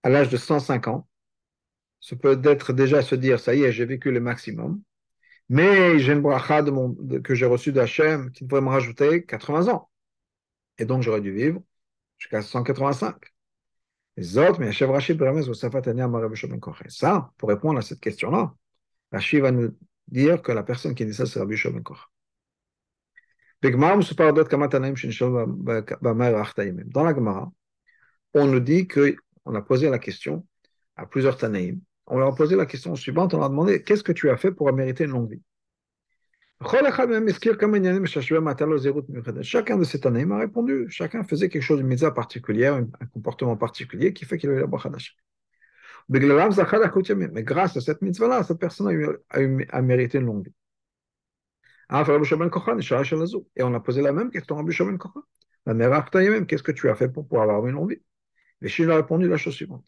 à 0.03 0.09
l'âge 0.09 0.29
de 0.29 0.37
105 0.37 0.87
ans, 0.87 1.07
ce 1.99 2.13
peut 2.13 2.39
être 2.43 2.73
déjà 2.73 3.01
se 3.01 3.15
dire, 3.15 3.39
ça 3.39 3.55
y 3.55 3.63
est, 3.63 3.71
j'ai 3.71 3.85
vécu 3.85 4.11
le 4.11 4.19
maximum, 4.19 4.83
mais 5.49 5.97
j'ai 5.99 6.13
une 6.13 6.21
bracha 6.21 6.63
que 7.23 7.33
j'ai 7.33 7.47
reçue 7.47 7.71
d'Hachem 7.71 8.31
qui 8.31 8.45
pourrait 8.45 8.61
me 8.61 8.69
rajouter 8.69 9.25
80 9.25 9.67
ans. 9.69 9.89
Et 10.77 10.85
donc 10.85 11.01
j'aurais 11.01 11.21
dû 11.21 11.33
vivre 11.33 11.61
jusqu'à 12.19 12.41
185. 12.41 13.15
Les 14.17 14.37
autres, 14.37 14.59
mais 14.59 14.71
Ça, 16.89 17.31
pour 17.37 17.49
répondre 17.49 17.79
à 17.79 17.81
cette 17.81 17.99
question-là, 17.99 18.53
Rachid 19.11 19.41
va 19.41 19.51
nous 19.51 19.75
dire 20.07 20.41
que 20.41 20.51
la 20.51 20.63
personne 20.63 20.93
qui 20.93 21.05
dit 21.05 21.13
ça, 21.13 21.25
c'est 21.25 21.39
Rabbi 21.39 21.57
Shimon. 21.57 21.81
Dans 23.61 23.69
la 27.03 27.15
Gemara, 27.15 27.51
on 28.33 28.47
nous 28.47 28.59
dit 28.59 28.87
qu'on 28.87 29.55
a 29.55 29.61
posé 29.61 29.89
la 29.89 29.99
question 29.99 30.45
à 30.95 31.05
plusieurs 31.05 31.37
Tanaïm 31.37 31.81
on 32.09 32.17
leur 32.17 32.29
a 32.29 32.35
posé 32.35 32.55
la 32.55 32.65
question 32.65 32.95
suivante, 32.95 33.33
on 33.33 33.37
leur 33.37 33.45
a 33.45 33.49
demandé 33.49 33.83
qu'est-ce 33.83 34.03
que 34.03 34.11
tu 34.11 34.29
as 34.29 34.37
fait 34.37 34.51
pour 34.51 34.71
mériter 34.73 35.05
une 35.05 35.11
longue 35.11 35.31
vie? 35.31 35.41
Chacun 39.41 39.77
de 39.77 39.83
ces 39.85 40.05
années 40.05 40.25
m'a 40.25 40.39
répondu, 40.39 40.87
chacun 40.89 41.23
faisait 41.23 41.47
quelque 41.47 41.61
chose 41.61 41.79
de 41.79 41.85
mitzvah 41.85 42.11
particulière, 42.11 42.75
un 42.75 43.05
comportement 43.13 43.55
particulier 43.55 44.11
qui 44.11 44.25
fait 44.25 44.37
qu'il 44.37 44.49
a 44.49 44.53
eu 44.53 44.59
la 44.59 44.67
bracha 44.67 44.89
Mais 46.09 46.19
grâce 47.43 47.77
à 47.77 47.81
cette 47.81 48.01
mitzvah-là, 48.01 48.43
cette 48.43 48.59
personne 48.59 48.87
a, 48.87 48.91
eu, 48.91 49.07
a, 49.69 49.81
mérité 49.81 50.17
une 50.17 50.25
longue 50.25 50.47
vie. 50.47 50.53
Et 53.55 53.63
on 53.63 53.73
a 53.73 53.79
posé 53.79 54.01
la 54.01 54.11
même 54.11 54.29
question 54.29 54.55
à 54.55 54.57
Rabbi 54.57 54.75
Kochan. 54.75 54.97
La 55.65 55.73
mère 55.73 56.09
qu'est-ce 56.45 56.63
que 56.63 56.73
tu 56.73 56.89
as 56.89 56.95
fait 56.95 57.07
pour 57.07 57.25
pouvoir 57.25 57.49
avoir 57.49 57.65
une 57.67 57.75
longue 57.75 57.91
vie? 57.91 58.01
Et 58.61 58.67
Shin 58.67 58.89
a 58.89 58.97
répondu 58.97 59.29
la 59.29 59.37
chose 59.37 59.53
suivante. 59.53 59.87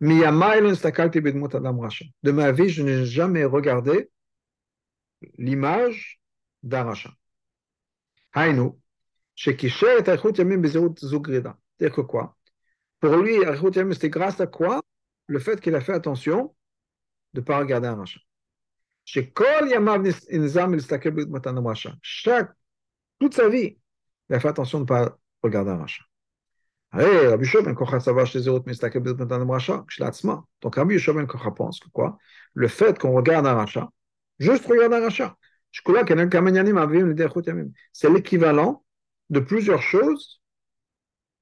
De 0.00 2.30
ma 2.30 2.52
vie, 2.52 2.68
je 2.68 2.82
n'ai 2.82 3.06
jamais 3.06 3.44
regardé 3.44 4.10
l'image 5.38 6.20
d'un 6.62 6.84
rachat. 6.84 7.12
Haïnou, 8.32 8.80
C'est-à-dire 9.36 10.12
que 11.94 12.00
quoi? 12.02 12.36
Pour 13.00 13.16
lui, 13.16 13.36
c'était 13.92 14.10
grâce 14.10 14.40
à 14.40 14.46
quoi? 14.46 14.82
Le 15.26 15.38
fait 15.38 15.60
qu'il 15.60 15.74
a 15.74 15.80
fait 15.80 15.94
attention 15.94 16.54
de 17.32 17.40
ne 17.40 17.44
pas 17.44 17.58
regarder 17.58 17.88
un 17.88 17.96
rachat. 17.96 18.20
Chaque, 19.04 19.32
toute 23.18 23.34
sa 23.34 23.48
vie, 23.48 23.78
il 24.28 24.34
a 24.34 24.40
fait 24.40 24.48
attention 24.48 24.78
de 24.78 24.84
ne 24.84 24.88
pas 24.88 25.18
regarder 25.42 25.70
un 25.70 25.78
rachat. 25.78 26.04
Donc 26.92 27.06
Rabbi 30.76 30.94
Yishoben 30.94 31.26
Kocha 31.26 31.50
pense 31.52 31.80
que 31.80 31.88
quoi? 31.90 32.18
Le 32.54 32.68
fait 32.68 32.98
qu'on 32.98 33.12
regarde 33.12 33.46
un 33.46 33.54
rachat, 33.54 33.88
juste 34.40 34.66
regarder 34.66 34.96
un 34.96 35.02
rachat, 35.02 35.36
c'est 37.92 38.10
l'équivalent 38.10 38.84
de 39.30 39.40
plusieurs 39.40 39.82
choses 39.82 40.40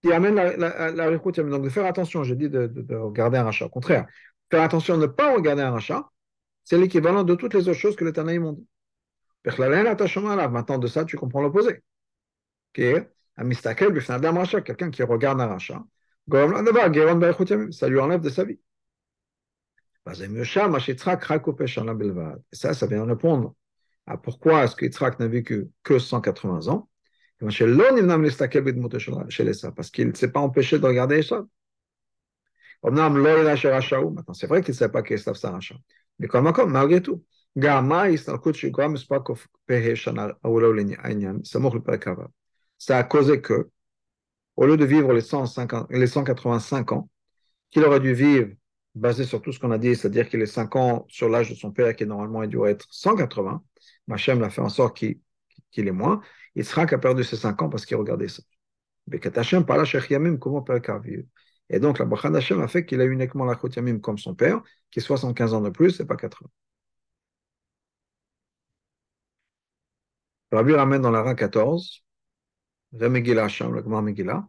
qui 0.02 0.12
amènent 0.12 0.34
la, 0.34 0.90
la, 0.90 1.10
Donc 1.10 1.62
de 1.62 1.68
faire 1.68 1.86
attention, 1.86 2.22
j'ai 2.24 2.36
dit 2.36 2.48
de, 2.48 2.66
de, 2.66 2.82
de, 2.82 2.94
regarder 2.94 3.38
un 3.38 3.44
rachat. 3.44 3.66
Au 3.66 3.70
contraire, 3.70 4.06
faire 4.50 4.62
attention 4.62 4.96
de 4.96 5.02
ne 5.02 5.06
pas 5.06 5.34
regarder 5.34 5.62
un 5.62 5.70
rachat, 5.70 6.08
c'est 6.64 6.78
l'équivalent 6.78 7.24
de 7.24 7.34
toutes 7.34 7.54
les 7.54 7.68
autres 7.68 7.78
choses 7.78 7.96
que 7.96 8.04
les 8.04 8.12
Tanaïm 8.12 8.44
ont 8.44 8.52
dit. 8.52 8.66
Maintenant 9.44 10.78
de 10.78 10.86
ça, 10.86 11.04
tu 11.04 11.16
comprends 11.16 11.40
l'opposé. 11.40 11.82
Quelqu'un 12.74 14.90
qui 14.90 15.02
regarde 15.02 15.40
un 15.40 15.46
rachat, 15.46 15.82
ça 17.72 17.88
lui 17.88 17.98
enlève 17.98 18.20
de 18.20 18.28
sa 18.28 18.44
vie. 18.44 18.60
Et 22.52 22.56
ça, 22.56 22.74
ça 22.74 22.86
vient 22.86 23.04
répondre 23.04 23.54
à 24.06 24.16
pourquoi 24.16 24.64
est-ce 24.64 24.74
qu'Yitzhak 24.76 25.20
n'a 25.20 25.28
vécu 25.28 25.68
que 25.82 25.98
180 25.98 26.68
ans. 26.68 26.88
Parce 27.40 27.56
qu'il 29.90 30.08
ne 30.08 30.14
s'est 30.14 30.32
pas 30.32 30.40
empêché 30.40 30.78
de 30.78 30.86
regarder 30.86 31.18
Esav. 31.18 31.44
Maintenant, 32.82 34.34
c'est 34.34 34.46
vrai 34.46 34.62
qu'il 34.62 34.72
ne 34.72 34.76
sait 34.76 34.88
pas 34.88 35.02
qu'Esav 35.02 35.38
rachat. 35.42 35.76
Mais 36.18 36.26
comme 36.26 36.46
encore, 36.46 36.68
malgré 36.68 37.02
tout, 37.02 37.22
ça 42.78 42.98
a 42.98 43.04
causé 43.04 43.40
que, 43.40 43.68
au 44.56 44.66
lieu 44.66 44.76
de 44.76 44.84
vivre 44.84 45.12
les, 45.12 45.20
150, 45.20 45.86
les 45.90 46.06
185 46.06 46.92
ans, 46.92 47.08
qu'il 47.70 47.84
aurait 47.84 48.00
dû 48.00 48.14
vivre 48.14 48.48
basé 48.94 49.24
sur 49.24 49.42
tout 49.42 49.52
ce 49.52 49.58
qu'on 49.60 49.70
a 49.70 49.78
dit, 49.78 49.94
c'est-à-dire 49.96 50.28
qu'il 50.28 50.40
est 50.42 50.46
5 50.46 50.76
ans 50.76 51.06
sur 51.08 51.28
l'âge 51.28 51.50
de 51.50 51.54
son 51.54 51.70
père, 51.72 51.94
qui 51.94 52.06
normalement 52.06 52.42
il 52.42 52.50
doit 52.50 52.70
être 52.70 52.86
180, 52.90 53.62
Machem 54.06 54.40
l'a 54.40 54.50
fait 54.50 54.60
en 54.60 54.68
sorte 54.68 54.96
qu'il 54.96 55.18
est 55.74 55.92
moins, 55.92 56.20
Il 56.54 56.62
Israël 56.62 56.92
a 56.92 56.98
perdu 56.98 57.24
ses 57.24 57.36
5 57.36 57.62
ans 57.62 57.68
parce 57.68 57.86
qu'il 57.86 57.96
regardait 57.96 58.28
ça. 58.28 58.42
Et 61.70 61.80
donc 61.80 61.98
la 61.98 62.04
bracha 62.04 62.30
d'Hachem 62.30 62.60
a 62.60 62.68
fait 62.68 62.84
qu'il 62.86 63.00
a 63.00 63.04
uniquement 63.04 63.44
la 63.44 63.58
Yamim 63.76 64.00
comme 64.00 64.18
son 64.18 64.34
père, 64.34 64.62
qui 64.90 64.98
est 65.00 65.02
75 65.02 65.54
ans 65.54 65.60
de 65.60 65.70
plus 65.70 66.00
et 66.00 66.04
pas 66.04 66.16
80. 66.16 66.48
Rabbi 70.52 70.74
ramène 70.74 71.02
dans 71.02 71.10
la 71.10 71.34
14, 71.34 72.04
Remegila 72.92 73.44
Hachem, 73.44 73.72
le 73.74 73.82
Gemara 73.82 74.02
Megillah, 74.02 74.48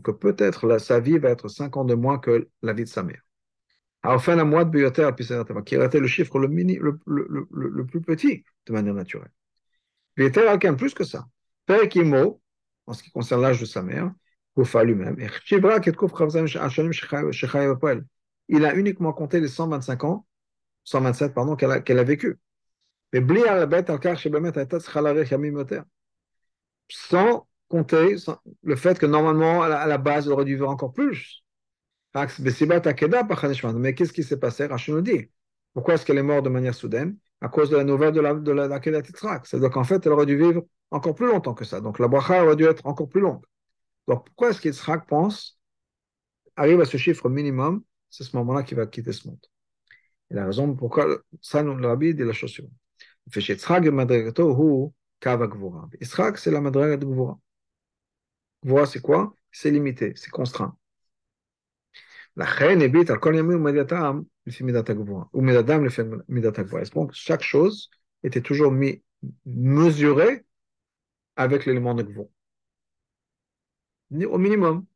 que 0.00 0.10
peut-être 0.10 0.78
sa 0.78 1.00
vie 1.00 1.18
va 1.18 1.30
être 1.30 1.48
5 1.48 1.76
ans 1.76 1.84
de 1.84 1.94
moins 1.94 2.18
que 2.18 2.48
la 2.62 2.72
vie 2.72 2.84
de 2.84 2.88
sa 2.88 3.02
mère. 3.02 3.22
Enfin, 4.04 4.36
la 4.36 4.44
moite 4.44 4.70
qui 5.64 5.74
était 5.74 6.00
le 6.00 6.06
chiffre 6.06 6.38
le, 6.38 6.48
le, 6.48 6.98
le, 7.06 7.48
le, 7.50 7.86
plus 7.86 8.00
petit 8.00 8.44
de 8.66 8.72
manière 8.72 8.94
naturelle. 8.94 9.32
Quelqu'un 10.16 10.74
plus 10.74 10.94
que 10.94 11.04
ça. 11.04 11.26
En 11.68 12.92
ce 12.92 13.02
qui 13.02 13.10
concerne 13.10 13.42
l'âge 13.42 13.60
de 13.60 13.66
sa 13.66 13.82
mère, 13.82 14.12
il 18.48 18.64
a 18.64 18.74
uniquement 18.74 19.12
compté 19.12 19.40
les 19.40 19.48
125 19.48 20.04
ans, 20.04 20.26
127, 20.84 21.34
pardon, 21.34 21.56
qu'elle 21.56 21.98
a, 21.98 22.04
vécu. 22.04 22.38
Mais 23.12 23.20
compter 27.68 28.16
le 28.62 28.76
fait 28.76 28.98
que 28.98 29.06
normalement, 29.06 29.62
à 29.62 29.86
la 29.86 29.98
base, 29.98 30.26
elle 30.26 30.32
aurait 30.32 30.44
dû 30.44 30.54
vivre 30.54 30.68
encore 30.68 30.92
plus. 30.92 31.44
Mais 32.14 33.94
qu'est-ce 33.94 34.12
qui 34.12 34.22
s'est 34.22 34.38
passé? 34.38 34.66
Rachid 34.66 34.94
nous 34.94 35.02
dit. 35.02 35.30
Pourquoi 35.74 35.94
est-ce 35.94 36.04
qu'elle 36.06 36.18
est 36.18 36.22
morte 36.22 36.44
de 36.44 36.48
manière 36.48 36.74
soudaine? 36.74 37.16
À 37.40 37.48
cause 37.48 37.70
de 37.70 37.76
la 37.76 37.84
nouvelle 37.84 38.12
de 38.12 38.20
la, 38.20 38.34
de 38.34 38.52
la, 38.52 38.80
C'est-à-dire 39.44 39.70
qu'en 39.70 39.84
fait, 39.84 40.04
elle 40.04 40.12
aurait 40.12 40.26
dû 40.26 40.36
vivre 40.36 40.62
encore 40.90 41.14
plus 41.14 41.26
longtemps 41.26 41.54
que 41.54 41.64
ça. 41.64 41.80
Donc 41.80 41.98
la 41.98 42.08
bracha 42.08 42.44
aurait 42.44 42.56
dû 42.56 42.64
être 42.64 42.84
encore 42.86 43.08
plus 43.08 43.20
longue. 43.20 43.44
Donc 44.08 44.26
pourquoi 44.26 44.50
est-ce 44.50 44.60
qu'Yitzhak 44.60 45.06
pense, 45.06 45.60
arrive 46.56 46.80
à 46.80 46.84
ce 46.84 46.96
chiffre 46.96 47.28
minimum? 47.28 47.84
C'est 48.10 48.24
ce 48.24 48.36
moment-là 48.38 48.62
qu'il 48.62 48.76
va 48.76 48.86
quitter 48.86 49.12
ce 49.12 49.28
monde. 49.28 49.38
Et 50.30 50.34
la 50.34 50.46
raison 50.46 50.74
pourquoi 50.74 51.06
ça, 51.40 51.62
nous, 51.62 51.74
le 51.74 51.86
rabbi 51.86 52.14
dit 52.14 52.24
la 52.24 52.32
chose 52.32 52.50
suivante. 52.50 52.72
Yitzhak, 53.36 53.84
c'est 56.38 56.50
la 56.50 56.60
madraga 56.60 56.96
de 56.96 57.04
Gvura 57.04 57.38
voit 58.62 58.86
c'est 58.86 59.00
quoi? 59.00 59.34
C'est 59.52 59.70
limité, 59.70 60.12
c'est 60.16 60.30
contraint. 60.30 60.76
La 62.36 62.44
reine 62.44 62.82
habite 62.82 63.10
al 63.10 63.18
hein. 63.26 64.24
le 64.44 64.50
Donc 66.94 67.12
chaque 67.12 67.42
chose 67.42 67.90
était 68.22 68.40
toujours 68.40 68.70
mis, 68.70 69.02
mesurée 69.44 70.44
avec 71.36 71.66
l'élément 71.66 71.94
de 71.94 72.02
gvon. 72.02 72.30
Au 74.26 74.38
minimum, 74.38 74.86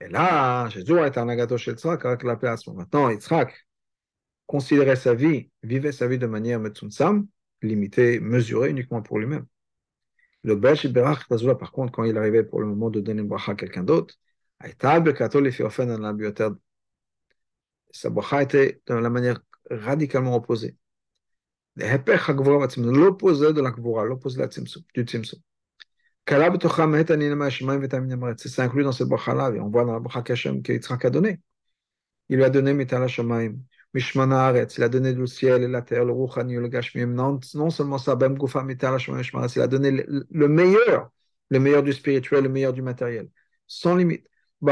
Et 0.00 0.08
là, 0.08 0.68
Jésus 0.68 0.98
a 0.98 1.06
été 1.06 1.20
un 1.20 1.28
agato 1.28 1.56
chez 1.56 1.72
Yitzhak 1.72 2.04
avec 2.04 2.22
la 2.22 2.36
place. 2.36 2.66
Maintenant, 2.66 3.10
Yitzhak 3.10 3.66
considérait 4.46 4.96
sa 4.96 5.14
vie, 5.14 5.50
vivait 5.62 5.92
sa 5.92 6.06
vie 6.06 6.18
de 6.18 6.26
manière 6.26 6.60
limitée, 7.62 8.20
mesurée 8.20 8.70
uniquement 8.70 9.02
pour 9.02 9.18
lui-même. 9.18 9.46
Le 10.44 10.56
Belch 10.56 10.86
Berach 10.88 11.26
par 11.58 11.72
contre, 11.72 11.92
quand 11.92 12.04
il 12.04 12.16
arrivait 12.16 12.42
pour 12.44 12.60
le 12.60 12.66
moment 12.66 12.90
de 12.90 13.00
donner 13.00 13.22
une 13.22 13.28
bracha 13.28 13.52
à 13.52 13.54
quelqu'un 13.54 13.84
d'autre, 13.84 14.14
sa 17.92 18.10
bracha 18.10 18.42
était 18.42 18.80
de 18.86 18.94
la 18.94 19.10
manière 19.10 19.40
radicalement 19.70 20.36
opposée. 20.36 20.76
L'opposé 21.76 23.52
de 23.52 23.60
la 23.60 23.70
gvura, 23.70 24.04
l'opposé 24.04 24.42
du 24.94 25.02
tzimtzum. 25.02 25.40
C'est 28.36 28.60
inclus 28.60 28.84
dans 28.84 28.92
cette 28.92 29.08
bracha-là, 29.08 29.50
et 29.54 29.60
on 29.60 29.68
voit 29.68 29.84
dans 29.84 29.92
la 29.94 30.00
bracha 30.00 30.22
qu'Hachem 30.22 30.62
qu'Yitzhak 30.62 31.04
a 31.04 31.10
donné. 31.10 31.40
Il 32.28 32.36
lui 32.36 32.44
a 32.44 32.50
donné 32.50 32.74
Mitala 32.74 33.08
Shamaim, 33.08 33.54
Mishmana 33.94 34.46
Aretz, 34.46 34.78
il 34.78 34.84
a 34.84 34.88
donné 34.88 35.12
le 35.12 35.26
ciel 35.26 35.62
et 35.62 35.68
la 35.68 35.82
terre, 35.82 36.04
le 36.04 36.12
Ruchani, 36.12 36.54
le 36.54 36.68
Gashmim. 36.68 37.12
Non, 37.12 37.38
non 37.54 37.70
seulement 37.70 37.98
ça, 37.98 38.16
Bem 38.16 38.38
Gufa 38.38 38.64
Shamaim, 38.98 39.22
il 39.54 39.60
a 39.60 39.66
donné 39.66 39.90
le, 39.90 40.26
le 40.30 40.48
meilleur, 40.48 41.10
le 41.50 41.60
meilleur 41.60 41.82
du 41.82 41.92
spirituel, 41.92 42.44
le 42.44 42.48
meilleur 42.48 42.72
du 42.72 42.82
matériel, 42.82 43.28
sans 43.66 43.94
limite. 43.94 44.26
Des 44.62 44.68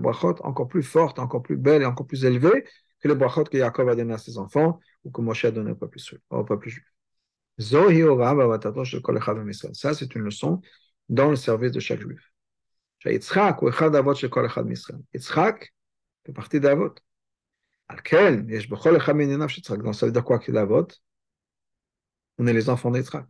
brachot 0.00 0.34
encore 0.44 0.68
plus 0.68 0.82
fortes, 0.82 1.18
encore 1.18 1.42
plus 1.42 1.58
belles 1.58 1.82
et 1.82 1.84
encore 1.84 2.06
plus 2.06 2.24
élevées 2.24 2.64
que 3.00 3.08
les 3.08 3.14
brachot 3.14 3.44
que 3.44 3.58
Yaakov 3.58 3.90
a 3.90 3.94
donné 3.94 4.14
à 4.14 4.18
ses 4.18 4.38
enfants 4.38 4.80
ou 5.04 5.10
que 5.10 5.20
Moshe 5.20 5.44
a 5.44 5.50
donné 5.50 5.72
au 5.72 5.74
peuple, 5.74 5.98
au 6.30 6.44
peuple 6.44 6.70
juif. 6.70 6.86
Ça, 7.58 7.88
c'est 9.94 10.14
une 10.14 10.22
leçon 10.22 10.62
dans 11.10 11.28
le 11.28 11.36
service 11.36 11.72
de 11.72 11.80
chaque 11.80 12.00
juif. 12.00 12.32
Yitzhak 13.04 13.60
fait 16.24 16.32
partie 16.32 16.60
d'Avot. 16.60 16.94
Donc 17.88 18.14
ça 19.94 20.06
veut 20.06 20.12
dire 20.12 20.24
quoi 20.24 20.38
qu'il 20.38 20.56
Avot 20.56 20.86
On 22.38 22.46
est 22.46 22.52
les 22.52 22.70
enfants 22.70 22.90
d'Yitzhak. 22.90 23.26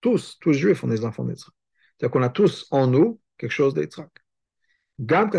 Tous, 0.00 0.38
tous 0.40 0.52
juifs, 0.52 0.82
on 0.84 0.90
est 0.90 0.96
les 0.96 1.04
enfants 1.04 1.24
d'Yitzhak. 1.24 1.52
C'est-à-dire 1.98 2.12
qu'on 2.12 2.22
a 2.22 2.30
tous 2.30 2.66
en 2.70 2.86
nous 2.86 3.20
quelque 3.36 3.52
chose 3.52 3.74
d'Yitzhak. 3.74 4.10
Même 4.98 5.30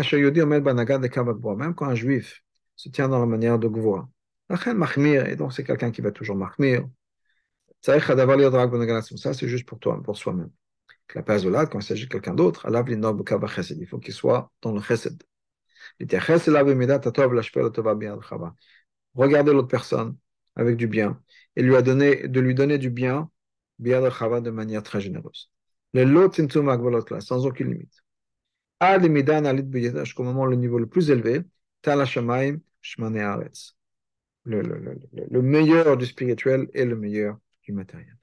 quand 1.74 1.86
un 1.86 1.94
juif 1.94 2.42
se 2.76 2.88
tient 2.88 3.08
dans 3.08 3.20
la 3.20 3.26
manière 3.26 3.58
de 3.58 3.68
Gvoa, 3.68 4.08
et 4.50 5.36
donc 5.36 5.52
c'est 5.52 5.64
quelqu'un 5.64 5.90
qui 5.90 6.02
va 6.02 6.10
toujours 6.10 6.36
mahmir. 6.36 6.86
Ça, 7.80 7.98
c'est 7.98 9.48
juste 9.48 9.66
pour 9.66 9.78
toi, 9.78 10.02
pour 10.02 10.16
soi-même. 10.16 10.50
La 11.14 11.22
là, 11.22 11.66
quand 11.66 11.80
il 11.80 11.84
s'agit 11.84 12.06
de 12.06 12.10
quelqu'un 12.10 12.34
d'autre, 12.34 12.66
il 12.68 13.86
faut 13.86 13.98
qu'il 13.98 14.14
soit 14.14 14.50
dans 14.62 14.72
le 14.72 14.80
chesed. 14.80 15.22
Regardez 19.14 19.52
l'autre 19.52 19.68
personne 19.68 20.16
avec 20.56 20.76
du 20.76 20.86
bien 20.86 21.20
et 21.56 21.62
lui 21.62 21.76
a 21.76 21.82
donné, 21.82 22.28
de 22.28 22.40
lui 22.40 22.54
donner 22.54 22.78
du 22.78 22.90
bien 22.90 23.30
de 23.78 24.50
manière 24.50 24.82
très 24.82 25.00
généreuse 25.00 25.50
sans 27.20 27.46
aucune 27.46 27.72
limite. 27.72 28.02
Jusqu'au 30.04 30.22
moment 30.24 30.46
le 30.46 30.56
niveau 30.56 30.78
le 30.78 30.86
plus 30.86 31.10
élevé, 31.10 31.42
le, 34.44 34.60
le, 34.62 34.78
le, 34.78 34.98
le 35.30 35.42
meilleur 35.42 35.96
du 35.96 36.06
spirituel 36.06 36.68
et 36.74 36.84
le 36.84 36.96
meilleur 36.96 37.38
du 37.64 37.72
matériel. 37.72 38.16